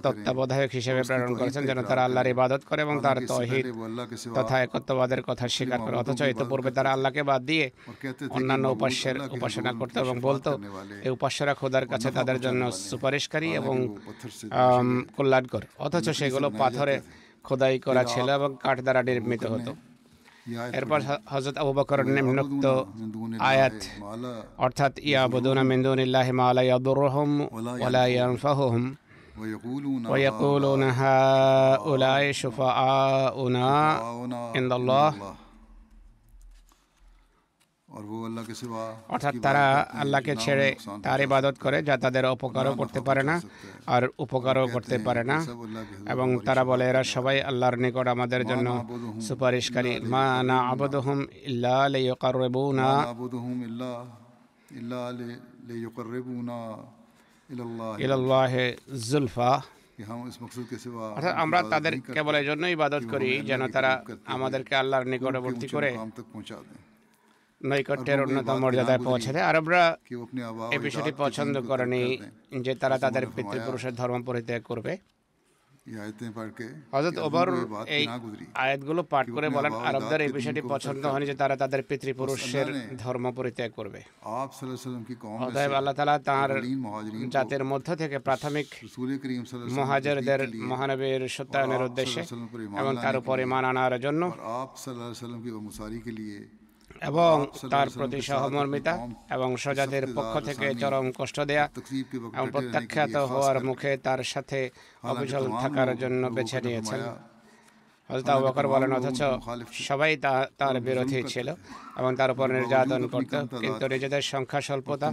[0.03, 3.65] তত্ত্বাবধায়ক হিসেবে প্রেরণ করেছেন যেন তারা আল্লাহর ইবাদত করে এবং তার তহিদ
[4.37, 7.65] তথা একত্ববাদের কথা স্বীকার করে অথচ ইতোপূর্বে তারা আল্লাহকে বাদ দিয়ে
[8.29, 10.51] অন্যান্য উপাস্যের উপাসনা করত এবং বলতো
[11.05, 13.75] এই উপাস্যরা খোদার কাছে তাদের জন্য সুপারিশকারী এবং
[15.17, 16.95] কল্যাণকর। অথচ সেগুলো পাথরে
[17.43, 19.71] খোদাই করা ছিল এবং কাঠ দ্বারা নির্মিত হতো।
[20.77, 20.99] এরপর
[21.33, 22.65] হজরত আবু বকর নিম্নোক্ত
[23.51, 23.77] আয়াত
[24.57, 27.29] অর্থাৎ ইয়া বদুনা মিন দুনিল্লাহি মা লা ইয়াদুরুহুম
[27.81, 28.85] ওয়া লা ইয়ানফাহুহুম
[30.11, 33.69] ويقولون هؤلاء شفعاؤنا
[34.55, 35.07] عند الله
[39.09, 40.67] অর্থাৎ তারা আল্লাহকে ছেড়ে
[41.03, 43.35] তার ইবাদত করে যা তাদের অপকারও করতে পারে না
[43.85, 45.37] আর উপকারও করতে পারে না
[46.09, 48.67] এবং তারা বলে এরা সবাই আল্লাহর নিকট আমাদের জন্য
[49.21, 52.89] সুপারিশকারী মা না আবদহম ইল্লাবুনা
[61.35, 63.91] আমরা তাদের কেবল এই জন্য ইবাদত করি যেন তারা
[64.25, 65.89] আমাদেরকে আল্লাহর নিকটবর্তী করে
[67.69, 69.83] নৈকট্যের অন্যতম মর্যাদায় পৌঁছে দেয় আরবরা
[70.75, 72.03] এ বিষয়টি পছন্দ করেনি
[72.65, 74.93] যে তারা তাদের পিতৃপুরুষের ধর্ম পরিত্যাগ করবে।
[76.93, 77.17] হজরত
[77.97, 78.03] এই
[78.63, 83.69] আয়াতগুলো পাঠ করে বলেন আরবদের এই বিষয়টি পছন্দ হয়নি যে তারা তাদের পিতৃপুরুষের ধর্ম পরিত্যাগ
[83.75, 83.99] করবে।
[85.45, 86.49] অতএব আল্লাহ তালা তাঁর
[87.35, 88.67] জাতির মধ্য থেকে প্রাথমিক
[89.77, 90.41] মহাজারদের
[90.71, 92.21] মহানবীর সত্যায়নের উদ্দেশ্যে
[92.81, 94.21] এবং তার উপর মান আনার জন্য
[97.01, 97.33] এবং
[97.71, 98.93] তার প্রতি সহমর্মিতা
[99.31, 101.65] এবং সজাদের পক্ষ থেকে চরম কষ্ট দেয়া
[102.35, 104.59] এবং প্রত্যাখ্যাত হওয়ার মুখে তার সাথে
[105.03, 107.01] অবিচল থাকার জন্য বেছে নিয়েছেন।
[108.11, 109.19] হজরত আবু বকর বলেন, অথচ
[109.89, 110.11] সবাই
[110.59, 111.47] তার বিরোধী ছিল
[111.99, 113.33] এবং তার উপর নির্যাতন করত।
[113.63, 115.07] কিন্তু নিজেদের সংখ্যা স্বল্পতা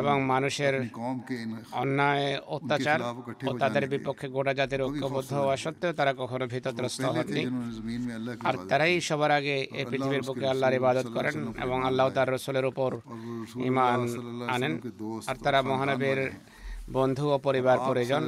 [0.00, 0.74] এবং মানুষের
[1.82, 2.98] অন্যায়, অত্যাচার
[3.48, 7.42] ও তাদের বিপক্ষে গোটা জাতির ঐক্যবদ্ধ হওয়া সত্ত্বেও তারা কখনো ভীতগ্রস্ত হননি।
[8.48, 12.90] আর তারাই সবার আগে এই পৃথিবীর বুকে আল্লাহর ইবাদত করেন এবং আল্লাহ তার রসুলের উপর
[13.70, 14.00] ইমান
[14.54, 14.72] আনেন।
[15.30, 16.20] আর তারা মহানবীর
[16.92, 18.22] বন্ধু ও পরিবার পরিজন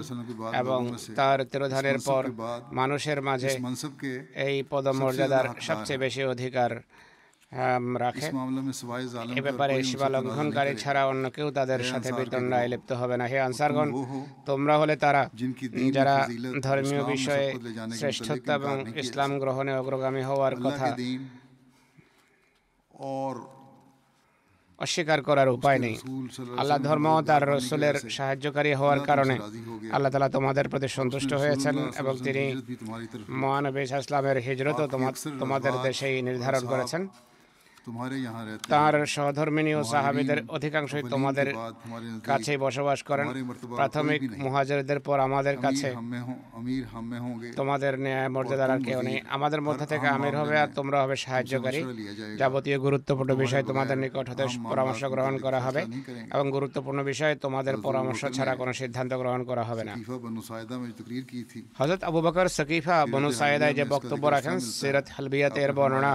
[0.62, 0.80] এবং
[1.18, 2.22] তার তিরোধানের পর
[2.80, 3.52] মানুষের মাঝে
[4.46, 6.72] এই পদমর্যাদার সবচেয়ে বেশি অধিকার
[8.04, 8.28] রাখে।
[9.38, 13.88] এ ব্যাপারে সীমা লঙ্ঘনকারী ছাড়া অন্য কেউ তাদের সাথে বিতণ্ডায় লিপ্ত হবে না। হে আনসারগণ
[14.46, 15.22] তোমরা হলে তারা
[15.96, 16.16] যারা
[16.66, 17.46] ধর্মীয় বিষয়ে
[17.98, 20.88] শ্রেষ্ঠত্ব এবং ইসলাম গ্রহণে অগ্রগামী হওয়ার কথা।
[24.84, 25.96] অস্বীকার করার উপায় নেই।
[26.60, 29.36] আল্লাহ ধর্ম তার রসুলের সাহায্যকারী হওয়ার কারণে
[29.94, 32.44] আল্লাহ তালা তোমাদের প্রতি সন্তুষ্ট হয়েছেন এবং তিনি
[33.42, 34.80] মহানবী ইসলামের হিজরত
[35.40, 37.02] তোমাদের দেশেই নির্ধারণ করেছেন।
[38.72, 41.48] তার সহধর্মিনী ও সাহাবিদের অধিকাংশই তোমাদের
[42.24, 43.26] কাছে বসবাস করেন।
[43.78, 45.88] প্রাথমিক মুহাজারদের পর আমাদের কাছে
[47.56, 51.80] তোমাদের ন্যায় মর্যাদার আর কেউ নেই। আমাদের মধ্যে থেকে আমির হবে আর তোমরা হবে সাহায্যকারী।
[52.38, 55.82] যাবতীয় গুরুত্বপূর্ণ বিষয় তোমাদের নিকট হতে পরামর্শ গ্রহণ করা হবে
[56.34, 59.94] এবং গুরুত্বপূর্ণ বিষয়ে তোমাদের পরামর্শ ছাড়া কোনো সিদ্ধান্ত গ্রহণ করা হবে না।
[61.78, 66.14] হজরত আবু বকর সকিফা বনু সায়েদায় যে বক্তব্য রাখেন সিরাত হালবিয়াতের বর্ণনা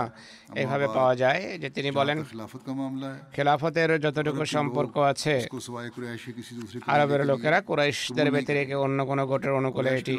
[0.56, 2.18] এভাবে পাওয়া যায়। যে তিনি বলেন
[3.34, 5.34] খেলাফতের যতটুকু সম্পর্ক আছে
[6.88, 10.16] আরবের লোকেরা কুরাইশদের ব্যতিরেকে অন্য কোনো গোটের অনুকূলে এটি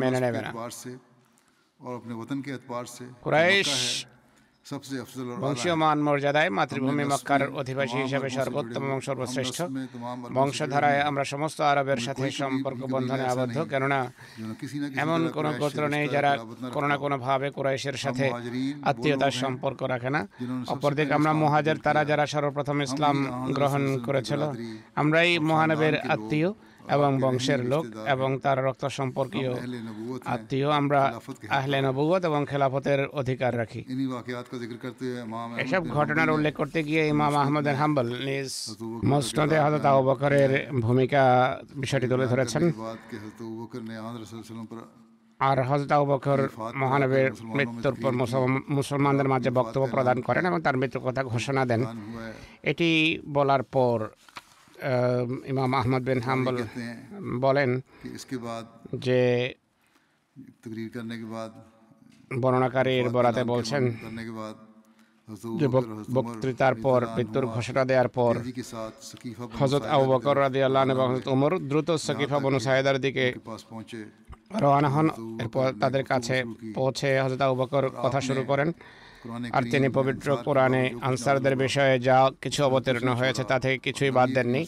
[0.00, 0.50] মেনে নেবে না।
[3.22, 3.70] কুরাইশ
[5.42, 9.58] বংশীয় মান মর্যাদায় মাতৃভূমি মক্কার অধিবাসী হিসেবে সর্বোত্তম এবং সর্বশ্রেষ্ঠ।
[10.36, 14.00] বংশধারায় আমরা সমস্ত আরবের সাথে সম্পর্ক বন্ধনে আবদ্ধ। কেননা
[15.04, 16.32] এমন কোনো গোত্র নেই যারা
[16.74, 18.26] কোনো না কোনোভাবে কোরাইশের সাথে
[18.90, 20.20] আত্মীয়তার সম্পর্ক রাখে না।
[20.72, 23.16] অপরদিকে আমরা মহাজের তারা যারা সর্বপ্রথম ইসলাম
[23.58, 24.42] গ্রহণ করেছিল
[25.00, 26.50] আমরাই মহানবের আত্মীয়।
[26.96, 29.52] এবং বংশের লোক এবং তার রক্ত সম্পর্কীয়
[30.24, 31.00] আত্মীয় আমরা
[31.48, 33.80] আহলে নবুয়ত এবং খেলাফতের অধিকার রাখি।
[35.64, 38.50] এসব ঘটনার উল্লেখ করতে গিয়ে ইমাম আহমদ হাম্বল নিজ
[39.04, 41.22] মসনদে হজরত আবু বকরের ভূমিকা
[41.74, 42.62] বিষয়টি তুলে ধরেছেন।
[45.40, 46.38] আর হজরত আবু বকর
[46.74, 47.26] মহানবের
[47.56, 48.12] মৃত্যুর পর
[48.68, 51.82] মুসলমানদের মাঝে বক্তব্য প্রদান করেন এবং তার মৃত্যুর কথা ঘোষণা দেন।
[52.62, 52.90] এটি
[53.28, 53.98] বলার পর
[55.52, 56.56] ইমাম আহমদ বিন হাম্বল
[57.44, 57.70] বলেন
[59.06, 59.20] যে
[62.42, 63.82] বর্ণাকারীর বরাতে বলছেন
[66.16, 68.34] বক্তৃতার পর মৃত্যুর ঘোষণা দেওয়ার পর
[69.60, 73.24] হজরত আবু বকর রাদি আল্লাহ এবং হজরত ওমর দ্রুত সকিফা বনু সাহেদার দিকে
[74.62, 75.06] রওনা হন।
[75.42, 76.36] এরপর তাদের কাছে
[76.74, 78.68] পৌঁছে হজরত আবু বকর কথা শুরু করেন।
[79.52, 84.66] আর তিনি পবিত্র কোরআনে আনসারদের বিষয়ে যা কিছু অবতীর্ণ হয়েছে তা থেকে কিছুই বাদ দেননি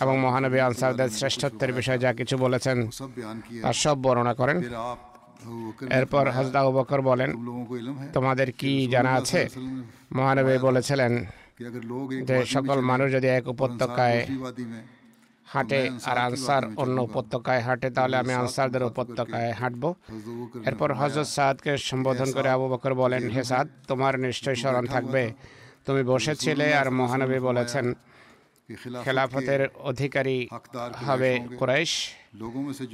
[0.00, 2.88] এবং মহানবী আনসারদের শ্রেষ্ঠত্বের বিষয়ে যা কিছু বলেছেন
[3.62, 4.62] তার সব বর্ণনা করেন।
[5.90, 7.30] এরপর হাজদা বকর বলেন
[8.12, 9.48] তোমাদের কি জানা আছে?
[10.12, 11.24] মহানবী বলেছিলেন
[12.24, 14.26] যে সকল মানুষ যদি এক উপত্যকায়
[15.52, 15.80] হাঁটে
[16.10, 19.84] আর আনসার অন্য উপত্যকায় হাঁটে তাহলে আমি আনসারদের উপত্যকায় হাঁটব।
[20.68, 25.22] এরপর হজরত সাদকে সম্বোধন করে আবু বকর বলেন হে সাদ তোমার নিশ্চয় স্মরণ থাকবে।
[25.86, 27.86] তুমি বসেছিলে আর মহানবী বলেছেন
[29.04, 30.38] খেলাফতের অধিকারী
[31.06, 31.92] হবে কোরাইশ।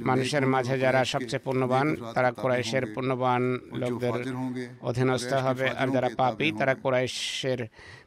[0.09, 3.41] মানুষের মাঝে যারা সবচেয়ে পূর্ণবান তারা কোরাইশের পূর্ণবান
[3.81, 4.15] লোকদের
[4.89, 7.59] অধীনস্থ হবে। আর যারা পাপি তারা কোরাইশের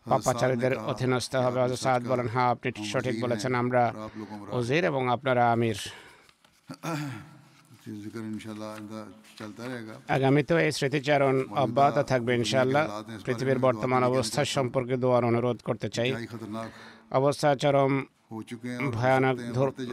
[0.06, 3.82] পাপাচারীদের অধীনস্থ হবে হজরত সাদ বলেন হ্যাঁ আপনি সঠিক বলেছেন আমরা
[4.58, 5.78] ওজির এবং আপনারা আমির।
[10.16, 12.84] আগামীতেও এই স্মৃতিচারণ অব্যাহত থাকবে ইনশাল্লাহ
[13.26, 16.10] পৃথিবীর বর্তমান অবস্থা সম্পর্কে দোয়ার অনুরোধ করতে চাই।
[17.18, 17.92] অবস্থা চরম
[18.96, 19.36] ভয়ানক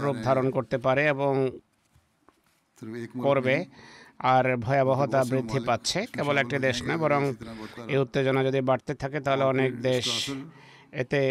[0.04, 1.34] রূপ ধারণ করতে পারে এবং
[3.26, 3.56] করবে।
[4.20, 7.22] আর ভয়াবহতা বৃদ্ধি পাচ্ছে কেবল একটি দেশ না বরং
[7.88, 10.06] এই উত্তেজনা যদি বাড়তে থাকে তাহলে অনেক দেশ
[10.94, 11.22] এতে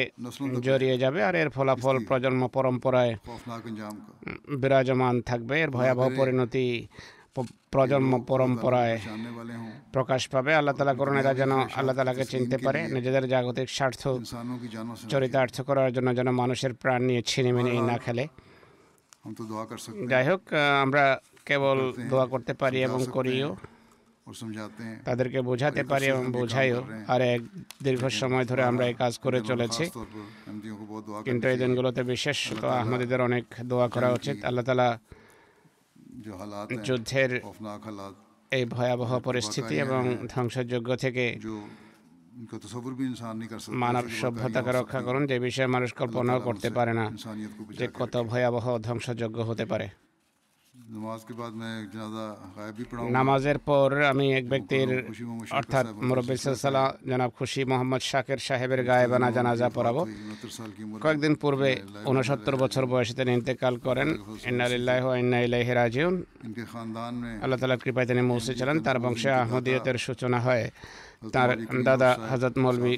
[0.62, 3.12] জড়িয়ে যাবে আর এর ফলাফল প্রজন্ম পরম্পরায়
[4.56, 6.66] বিরাজমান থাকবে এর ভয়াবহ পরিণতি
[7.70, 13.24] প্রজন্ম পরম্পরায় হ্যাঁ। প্রকাশ পাবে। আল্লাহ তালা করুন এরা যেন আল্লাহ তালাকে চিনতে পারে নিজেদের
[13.28, 14.02] জাগতিক স্বার্থ
[15.08, 18.24] চরিতার্থ করার জন্য যেন মানুষের প্রাণ নিয়ে ছিনিমিনি না খেলে।
[20.08, 20.42] যাই হোক
[20.82, 21.04] আমরা
[21.48, 21.78] কেবল
[22.10, 23.50] দোয়া করতে পারি এবং করিও।
[25.08, 26.80] তাদেরকে বোঝাতে পারি এবং বোঝাইও
[27.12, 27.40] আর এক
[27.84, 29.84] দীর্ঘ সময় ধরে আমরা এই কাজ করে চলেছি।
[31.26, 34.88] কিন্তু এই দিনগুলোতে বিশেষত আহমদীদের অনেক দোয়া করা উচিত। আল্লাহ তালা
[36.88, 37.30] যুদ্ধের
[38.56, 40.02] এই ভয়াবহ পরিস্থিতি এবং
[40.34, 41.24] ধ্বংসযোগ্য থেকে
[43.84, 47.06] মানব সভ্যতাকে রক্ষা করুন যে বিষয়ে মানুষ কল্পনাও করতে পারে না
[47.78, 49.86] যে কত ভয়াবহ ধ্বংসযোগ্য হতে পারে।
[53.10, 54.90] নামাজের পর আমি এক ব্যক্তির
[55.50, 60.06] অর্থাৎ মুরব্বী সাল্লাহ জনাব খুশি মোহাম্মদ শাকের সাহেবের গায়ে বানা জানাজা পড়াবো।
[61.00, 61.70] কয়েকদিন পূর্বে
[62.04, 64.08] উনসত্তর বছর বয়সে তিনি ইন্তেকাল করেন।
[64.44, 66.14] ইন্নালিল্লাহ ইন্নাইলাহ রাজিউন।
[67.42, 70.70] আল্লাহ তালার কৃপায় তিনি পৌঁছেছিলেন তার বংশে আহমদীয়তের সূচনা হয়।
[71.34, 71.50] তার
[71.88, 72.94] দাদা হজরত মৌলভী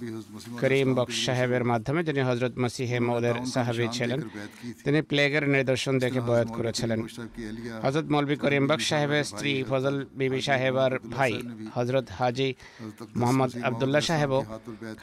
[0.61, 4.21] করিম বক্স সাহেবের মাধ্যমে যিনি হজরত মসিহে মৌদের সাহাবি ছিলেন
[4.85, 7.01] তিনি প্লেগের নিদর্শন দেখে বয়াত করেছিলেন।
[7.85, 11.33] হজরত মৌলভী করিম বক্স সাহেবের স্ত্রী ফজল বিবি সাহেবার ভাই
[11.77, 12.49] হজরত হাজি
[13.21, 14.41] মোহাম্মদ আবদুল্লাহ সাহেবও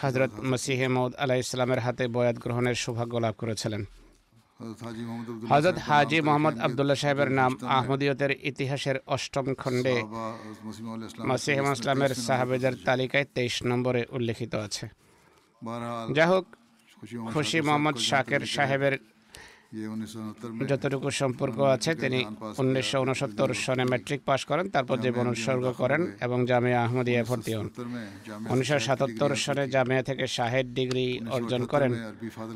[0.03, 3.83] হজরত মসিহে মৌদ আলাহ ইসলামের হাতে বয়াত গ্রহণের সৌভাগ্য লাভ করেছিলেন।
[5.51, 9.95] হজরত হাজি মোহাম্মদ আবদুল্লাহ সাহেবের নাম আহমদিয়তের ইতিহাসের অষ্টম খণ্ডে
[11.29, 14.85] মসিহ ইসলামের সাহাবেদের তালিকায় তেইশ নম্বরে উল্লেখিত আছে।
[16.17, 16.45] যাই হোক
[17.33, 18.95] খুশি মোহাম্মদ শাকের সাহেবের
[20.69, 22.19] যতটুকু সম্পর্ক আছে তিনি
[22.61, 27.67] উনিশশো উনসত্তর সনে ম্যাট্রিক পাশ করেন তারপর জীবন উৎসর্গ করেন এবং জামিয়া আহমদিয়া ভর্তি হন।
[28.49, 31.91] উনিশশো সাতাত্তর সনে জামিয়া থেকে শাহেদ ডিগ্রি অর্জন করেন।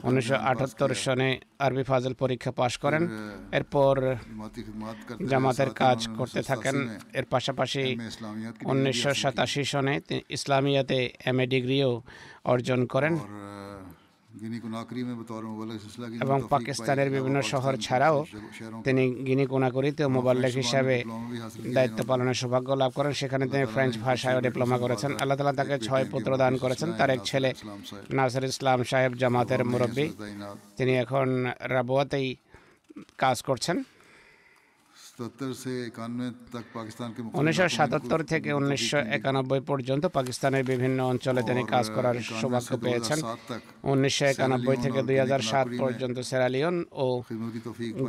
[0.04, 1.30] উনিশশো আটাত্তর সনে
[1.66, 3.04] আরবি ফাজল পরীক্ষা পাশ করেন।
[3.58, 3.96] এরপর
[5.30, 6.76] জামাতের কাজ করতে থাকেন।
[7.14, 7.84] এর পাশাপাশি
[8.72, 11.92] উনিশশো সাতাশি সনে তিনি ইসলামিয়াতে এম এ ডিগ্রিও
[12.44, 13.14] অর্জন করেন।
[16.24, 18.18] এবং পাকিস্তানের বিভিন্ন শহর ছাড়াও
[18.86, 20.96] তিনি গিনি কোনাকরিতে মোবাল্লেক হিসাবে
[21.76, 26.06] দায়িত্ব পালনের সৌভাগ্য লাভ করেন সেখানে তিনি ফ্রেঞ্চ ভাষায় ডিপ্লোমা করেছেন আল্লাহ তালা তাকে ছয়
[26.12, 27.50] পুত্র দান করেছেন তার এক ছেলে
[28.16, 30.06] নাসির ইসলাম সাহেব জামাতের মুরব্বী
[30.78, 31.28] তিনি এখন
[31.74, 32.28] রাবুয়াতেই
[33.18, 33.78] কাজ করছেন
[37.40, 43.20] উনিশশো সাতাত্তর থেকে উনিশশো একানব্বই পর্যন্ত পাকিস্তানের বিভিন্ন অঞ্চলে তিনি কাজ করার সৌভাগ্য পেয়েছেন।
[43.92, 47.08] উনিশশো একানব্বই থেকে দুই হাজার সাত পর্যন্ত সেরালিয়ন ও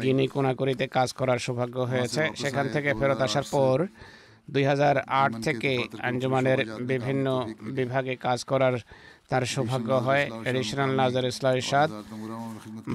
[0.02, 3.76] গিনি কোনাকুরিতে কাজ করার সৌভাগ্য হয়েছে। সেখান থেকে ফেরত আসার পর
[4.54, 4.64] দুই
[5.22, 5.72] আট থেকে
[6.09, 7.26] আঞ্জুমানের বিভিন্ন
[7.78, 8.74] বিভাগে কাজ করার
[9.31, 11.89] তার সৌভাগ্য হয় এডিশনাল নাজার ইসলাম ইরশাদ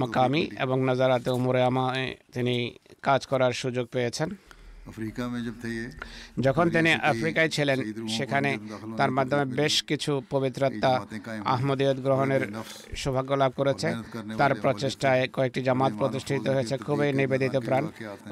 [0.00, 2.54] মাকামি এবং নাজারাতে উমরে আমায় তিনি
[3.06, 4.30] কাজ করার সুযোগ পেয়েছেন।
[6.46, 7.78] যখন তিনি আফ্রিকায় ছিলেন
[8.16, 8.50] সেখানে
[8.98, 10.92] তার মাধ্যমে বেশ কিছু পবিত্রতা
[11.54, 12.42] আহমদিয়ত গ্রহণের
[13.02, 13.88] সৌভাগ্য লাভ করেছে।
[14.40, 17.84] তার প্রচেষ্টায় কয়েকটি জামাত প্রতিষ্ঠিত হয়েছে। খুবই নিবেদিত প্রাণ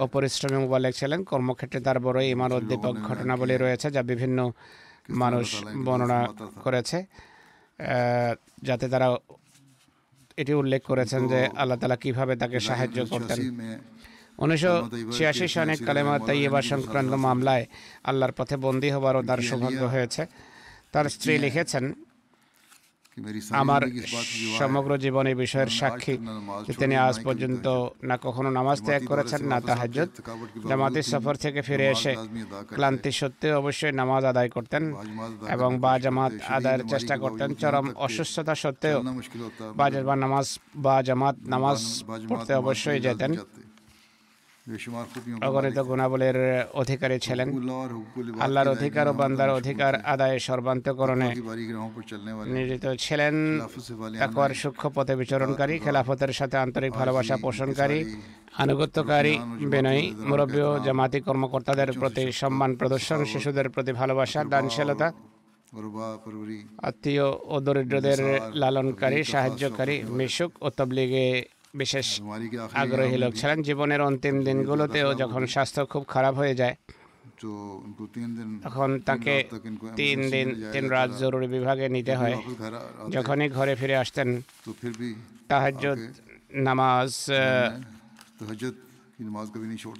[0.03, 4.38] ও পরিশ্রমী মোবালেক ছিলেন। কর্মক্ষেত্রে তার বড় ইমান উদ্দীপক ঘটনাবলী রয়েছে যা বিভিন্ন
[5.22, 5.46] মানুষ
[5.86, 6.20] বর্ণনা
[6.64, 6.98] করেছে।
[8.68, 9.08] যাতে তারা
[10.40, 13.38] এটি উল্লেখ করেছেন যে আল্লাহ তালা কীভাবে তাকে সাহায্য করতেন।
[14.42, 14.74] উনিশশো
[15.16, 17.64] ছিয়াশি সনে কালেমা তাইয়েবা সংক্রান্ত মামলায়
[18.10, 20.22] আল্লাহর পথে বন্দী হবারও তার সৌভাগ্য হয়েছে।
[20.92, 21.84] তার স্ত্রী লিখেছেন
[23.62, 23.82] আমার
[24.60, 26.14] সমগ্র জীবন এই বিষয়ের সাক্ষী
[26.66, 27.66] যে তিনি আজ পর্যন্ত
[28.08, 30.10] না কখনো নামাজ ত্যাগ করেছেন না তাহাজ্জুদ।
[30.70, 32.12] জামাতের সফর থেকে ফিরে এসে
[32.76, 34.82] ক্লান্তি সত্ত্বেও অবশ্যই নামাজ আদায় করতেন
[35.54, 38.98] এবং বা জামাত আদায়ের চেষ্টা করতেন চরম অসুস্থতা সত্ত্বেও
[39.78, 40.46] বা নামাজ
[40.84, 41.78] বা জামাত নামাজ
[42.28, 43.30] পড়তে অবশ্যই যেতেন।
[45.42, 46.38] অগণিত গুণাবলীর
[46.72, 47.48] অধিকারী ছিলেন।
[48.40, 51.28] আল্লাহর অধিকার ও বান্দার অধিকার আদায়ে সর্বান্তকরণে
[52.54, 53.34] নিয়োজিত ছিলেন।
[54.20, 57.98] তাকওয়ার সূক্ষ্ম পথে বিচরণকারী খেলাফতের সাথে আন্তরিক ভালোবাসা পোষণকারী
[58.56, 59.34] আনুগত্যকারী
[59.72, 65.08] বিনয়ী মুরব্বী ও জামাতি কর্মকর্তাদের প্রতি সম্মান প্রদর্শন শিশুদের প্রতি ভালোবাসা দানশীলতা
[66.82, 68.20] আত্মীয় ও দরিদ্রদের
[68.54, 71.26] লালনকারী সাহায্যকারী মিশুক ও তবলিগে
[71.74, 72.06] বিশেষ
[72.82, 76.76] আগ্রহী লোক ছিলেন। জীবনের অন্তিম দিনগুলোতেও যখন স্বাস্থ্য খুব খারাপ হয়ে যায়
[78.64, 79.34] তখন তাকে
[80.00, 82.36] তিন দিন তিন রাত জরুরি বিভাগে নিতে হয়।
[83.16, 84.28] যখনই ঘরে ফিরে আসতেন
[85.50, 85.98] তাহাজ্জুদ
[86.68, 87.10] নামাজ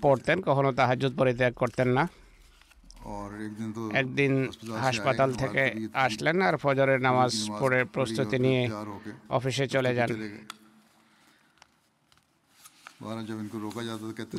[0.04, 2.04] পড়তেন কখনো তাহাজ্জুদ পরিত্যাগ করতেন না।
[4.00, 4.32] একদিন
[4.84, 5.62] হাসপাতাল থেকে
[6.04, 8.62] আসলেন আর ফজরের নামাজ পড়ে প্রস্তুতি নিয়ে
[9.36, 10.10] অফিসে চলে যান।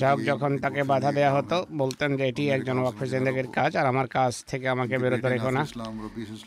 [0.02, 4.08] যাক যখন তাকে বাধা দেওয়া হতো বলতেন যে এটি একজন ওয়াকফ জিন্দগির কাজ আর আমার
[4.18, 5.64] কাজ থেকে আমাকে বেরোতে রেখো না।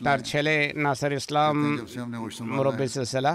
[0.05, 1.55] তার ছেলে নাসার ইসলাম
[2.55, 3.33] মুরব্বী সিলসিলা।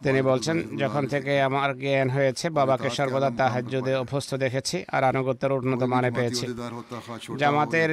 [0.00, 5.82] তিনি বলছেন যখন থেকে আমার জ্ঞান হয়েছে বাবাকে সর্বদা তাহাজ্জুদে অভ্যস্ত দেখেছি আর আনুগত্যের উন্নত
[5.94, 6.44] মানে পেয়েছি।
[7.40, 7.90] জামাতের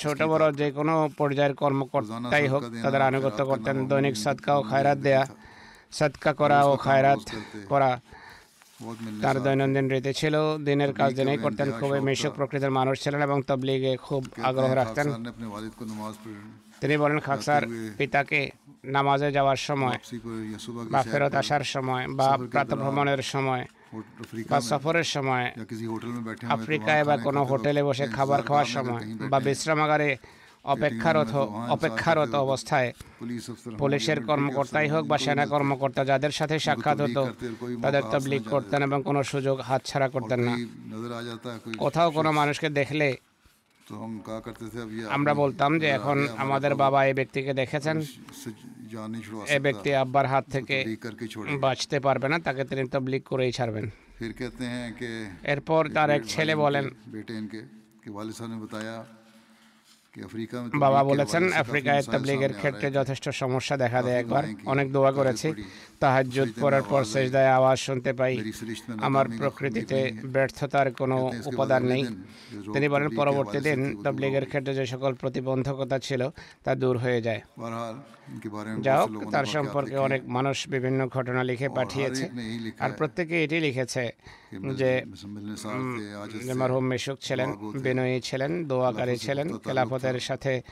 [0.00, 5.22] ছোট বড় যে কোনো পর্যায়ের কর্মকর্তাই হোক তাদের আনুগত্য করতেন দৈনিক সদকা ও খায়রাত দেয়া
[5.98, 7.22] সদকা করা ও খায়রাত
[7.68, 7.90] করা।
[9.22, 13.92] তার দৈনন্দিন রীতি ছিল দিনের কাজ দিনেই করতেন খুবই মিশুক প্রকৃতির মানুষ ছিলেন এবং তবলিগে
[13.96, 15.06] খুব আগ্রহ রাখতেন।
[16.80, 17.62] তিনি বলেন খাকসার
[17.98, 18.40] পিতাকে
[18.84, 19.98] নামাজে যাওয়ার সময়
[20.90, 23.64] বা ফেরত আসার সময় বা প্রাতভ্রমণের সময়
[24.50, 25.46] বা সফরের সময়
[26.48, 30.10] আফ্রিকায় বা কোনো হোটেলে বসে খাবার খাওয়ার সময় বা বিশ্রামাগারে
[30.74, 31.32] অপেক্ষারত
[31.74, 32.88] অপেক্ষারত অবস্থায়
[33.80, 37.22] পুলিশের কর্মকর্তাই হোক বা সেনা কর্মকর্তা যাদের সাথে সাক্ষাৎ হতো
[37.84, 40.54] তাদের তবলিক করতেন এবং কোনো সুযোগ হাতছাড়া করতেন না।
[41.82, 43.08] কোথাও কোনো মানুষকে দেখলে
[45.16, 47.96] আমরা বলতাম যে এখন আমাদের বাবা এই ব্যক্তিকে দেখেছেন।
[49.56, 50.76] এ ব্যক্তি আব্বার হাত থেকে
[51.64, 53.86] বাঁচতে পারবে না তাকে তিনি তবলিক করেই ছাড়বেন।
[55.52, 56.84] এরপর তার এক ছেলে বলেন
[60.78, 65.48] বাবা বলেছেন আফ্রিকায় তাবলিগের ক্ষেত্রে যথেষ্ট সমস্যা দেখা দেয় একবার। অনেক দোয়া করেছি।
[66.00, 68.52] তাহার যুদ্ধ পড়ার পর সেজদায় আওয়াজ শুনতে পাই।
[69.00, 72.04] আমার প্রকৃতিতে ব্যর্থতার কোনো উপাদান নেই।
[72.72, 76.28] তিনি বলেন পরবর্তী দিন তাবলিগের ক্ষেত্রে যে সকল প্রতিবন্ধকতা ছিল
[76.64, 77.40] তা দূর হয়ে যায়।
[78.86, 82.24] যাক তার সম্পর্কে অনেক মানুষ বিভিন্ন ঘটনা লিখে পাঠিয়েছে।
[82.84, 84.12] আর প্রত্যেকে এটি লিখেছে
[84.80, 84.90] যে
[86.60, 87.48] মরহুম মেশুক ছিলেন
[87.84, 90.62] বিনয়ী ছিলেন দোয়াকারী ছিলেন খেলাফতের সাথে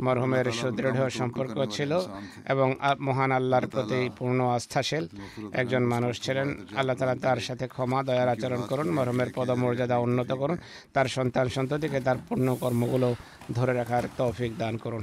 [0.00, 2.00] মরহুমের সুদৃঢ় সম্পর্ক ছিল
[2.48, 5.08] এবং মহান আল্লাহর প্রতি পূর্ণ আস্থাশীল।
[5.52, 10.58] একজন মানুষ ছিলেন আল্লাহ তালা তার সাথে ক্ষমা দয়ার আচরণ করুন মরহুমের পদমর্যাদা উন্নত করুন
[10.92, 13.14] তার সন্তান সন্ততিকে তার পূর্ণ কর্মগুলো
[13.54, 15.02] ধরে রাখার তৌফিক দান করুন।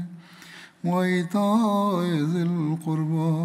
[0.85, 3.35] وإيتاء ذي القربى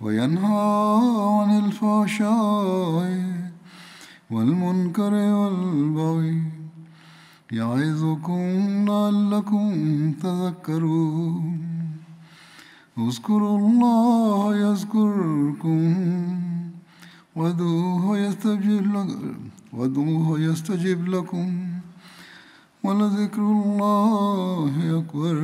[0.00, 1.00] وينهى
[1.38, 3.34] عن الفحشاء
[4.30, 6.42] والمنكر والبغي
[7.52, 9.66] يعظكم لعلكم
[10.12, 11.60] تذكرون.
[12.98, 15.82] اذكروا الله يذكركم
[17.36, 18.18] وادعوه
[19.72, 21.73] وادعوه يستجب لكم.
[22.84, 25.34] ولذكر الله أكبر.